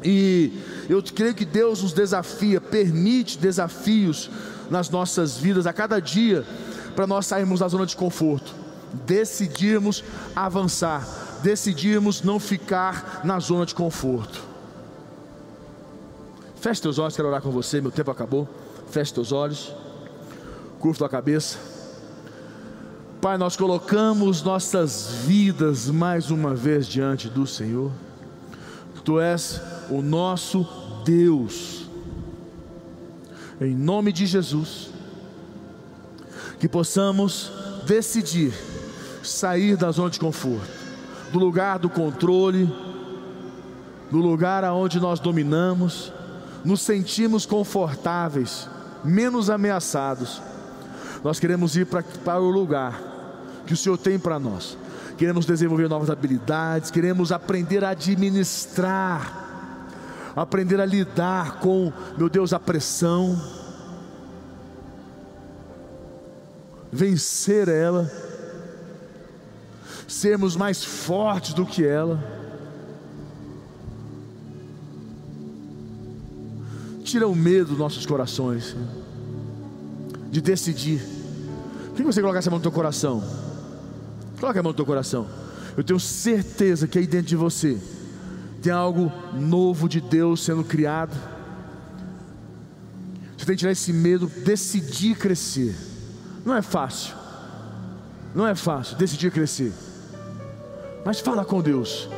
E 0.03 0.53
eu 0.87 1.01
creio 1.03 1.33
que 1.33 1.45
Deus 1.45 1.81
nos 1.81 1.93
desafia, 1.93 2.61
permite 2.61 3.37
desafios 3.37 4.29
nas 4.69 4.89
nossas 4.89 5.37
vidas 5.37 5.65
a 5.65 5.73
cada 5.73 5.99
dia, 5.99 6.45
para 6.95 7.07
nós 7.07 7.25
sairmos 7.25 7.59
da 7.59 7.67
zona 7.67 7.85
de 7.85 7.95
conforto, 7.95 8.53
decidirmos 9.05 10.03
avançar, 10.35 11.05
decidirmos 11.43 12.21
não 12.21 12.39
ficar 12.39 13.21
na 13.23 13.39
zona 13.39 13.65
de 13.65 13.73
conforto. 13.73 14.41
Feche 16.59 16.81
teus 16.81 16.97
olhos, 16.97 17.15
quero 17.15 17.27
orar 17.27 17.41
com 17.41 17.51
você, 17.51 17.79
meu 17.79 17.91
tempo 17.91 18.09
acabou. 18.09 18.47
Feche 18.89 19.13
teus 19.13 19.31
olhos, 19.31 19.73
curva 20.79 20.97
tua 20.97 21.09
cabeça. 21.09 21.76
Pai, 23.21 23.38
nós 23.38 23.56
colocamos 23.56 24.43
nossas 24.43 25.10
vidas 25.25 25.89
mais 25.89 26.30
uma 26.30 26.53
vez 26.53 26.88
diante 26.88 27.27
do 27.27 27.47
Senhor. 27.47 27.91
Tu 29.03 29.19
és 29.19 29.60
o 29.89 30.01
nosso 30.01 30.67
Deus 31.03 31.88
em 33.60 33.73
nome 33.73 34.12
de 34.12 34.25
Jesus, 34.25 34.91
que 36.60 36.69
possamos 36.69 37.51
decidir 37.86 38.53
sair 39.23 39.75
da 39.75 39.91
zona 39.91 40.12
de 40.12 40.19
conforto, 40.19 40.69
do 41.32 41.39
lugar 41.39 41.80
do 41.80 41.89
controle, 41.89 42.71
do 44.12 44.17
lugar 44.19 44.63
aonde 44.63 44.99
nós 44.99 45.19
dominamos, 45.19 46.13
nos 46.63 46.82
sentimos 46.82 47.45
confortáveis, 47.45 48.69
menos 49.03 49.49
ameaçados. 49.49 50.41
Nós 51.23 51.39
queremos 51.39 51.75
ir 51.75 51.88
para, 51.88 52.03
para 52.03 52.39
o 52.39 52.51
lugar 52.51 53.06
que 53.67 53.73
o 53.73 53.77
Senhor 53.77 53.97
tem 53.97 54.17
para 54.17 54.39
nós. 54.39 54.75
Queremos 55.17 55.45
desenvolver 55.45 55.88
novas 55.88 56.10
habilidades, 56.10 56.89
queremos 56.89 57.32
aprender 57.32 57.84
a 57.84 57.89
administrar 57.89 59.45
aprender 60.41 60.80
a 60.80 60.86
lidar 60.86 61.60
com, 61.60 61.91
meu 62.15 62.30
Deus, 62.30 62.53
a 62.53 62.60
pressão, 62.60 63.41
vencer 66.91 67.67
ela, 67.67 68.10
sermos 70.08 70.56
mais 70.56 70.84
fortes 70.84 71.56
do 71.56 71.65
que 71.65 71.84
ela. 71.84 72.23
Tira 77.03 77.27
o 77.27 77.36
medo 77.36 77.69
dos 77.69 77.80
nossos 77.80 78.06
corações. 78.06 78.75
de 80.30 80.41
decidir. 80.41 81.01
Por 81.88 81.95
que 81.95 82.03
você 82.03 82.21
colocar 82.21 82.39
essa 82.39 82.51
mão 82.51 82.60
no 82.60 82.62
teu 82.62 82.71
coração? 82.71 83.23
Coloca 84.39 84.60
a 84.60 84.63
mão 84.63 84.71
no 84.71 84.76
teu 84.76 84.86
coração. 84.86 85.28
Eu 85.76 85.84
tenho 85.84 86.00
certeza 86.00 86.88
que 86.88 86.97
aí 86.97 87.08
dentro 87.08 87.28
de 87.28 87.36
você 87.36 87.78
tem 88.62 88.71
algo 88.71 89.12
novo 89.34 89.88
de 89.88 90.02
Deus 90.02 90.43
sendo 90.43 90.63
criado. 90.63 91.15
Você 93.38 93.45
tem 93.45 93.56
que 93.56 93.60
tirar 93.60 93.71
esse 93.71 93.93
medo, 93.93 94.28
decidir 94.28 95.15
crescer. 95.15 95.76
Não 96.45 96.56
é 96.56 96.62
fácil. 96.62 97.15
Não 98.34 98.47
é 98.47 98.56
fácil 98.56 98.97
decidir 98.97 99.32
crescer. 99.32 99.71
Mas 101.06 101.19
fala 101.19 101.45
com 101.45 101.62
Deus. 101.62 102.10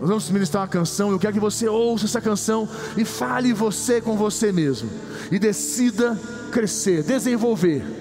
Nós 0.00 0.08
vamos 0.08 0.30
ministrar 0.30 0.62
uma 0.62 0.68
canção. 0.68 1.10
Eu 1.10 1.18
quero 1.18 1.32
que 1.32 1.40
você 1.40 1.66
ouça 1.68 2.04
essa 2.04 2.20
canção 2.20 2.68
e 2.96 3.04
fale 3.04 3.52
você 3.52 4.00
com 4.00 4.16
você 4.16 4.52
mesmo. 4.52 4.90
E 5.30 5.38
decida 5.38 6.18
crescer, 6.52 7.02
desenvolver 7.02 7.95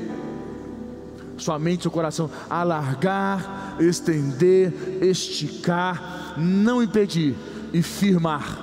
sua 1.38 1.60
mente, 1.60 1.84
seu 1.84 1.92
coração, 1.92 2.30
alargar, 2.50 3.76
estender, 3.80 4.74
esticar, 5.02 6.36
não 6.38 6.82
impedir 6.82 7.36
e 7.74 7.82
firmar 7.82 8.62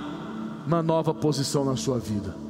uma 0.67 0.83
nova 0.83 1.13
posição 1.13 1.65
na 1.65 1.77
sua 1.77 1.99
vida. 1.99 2.42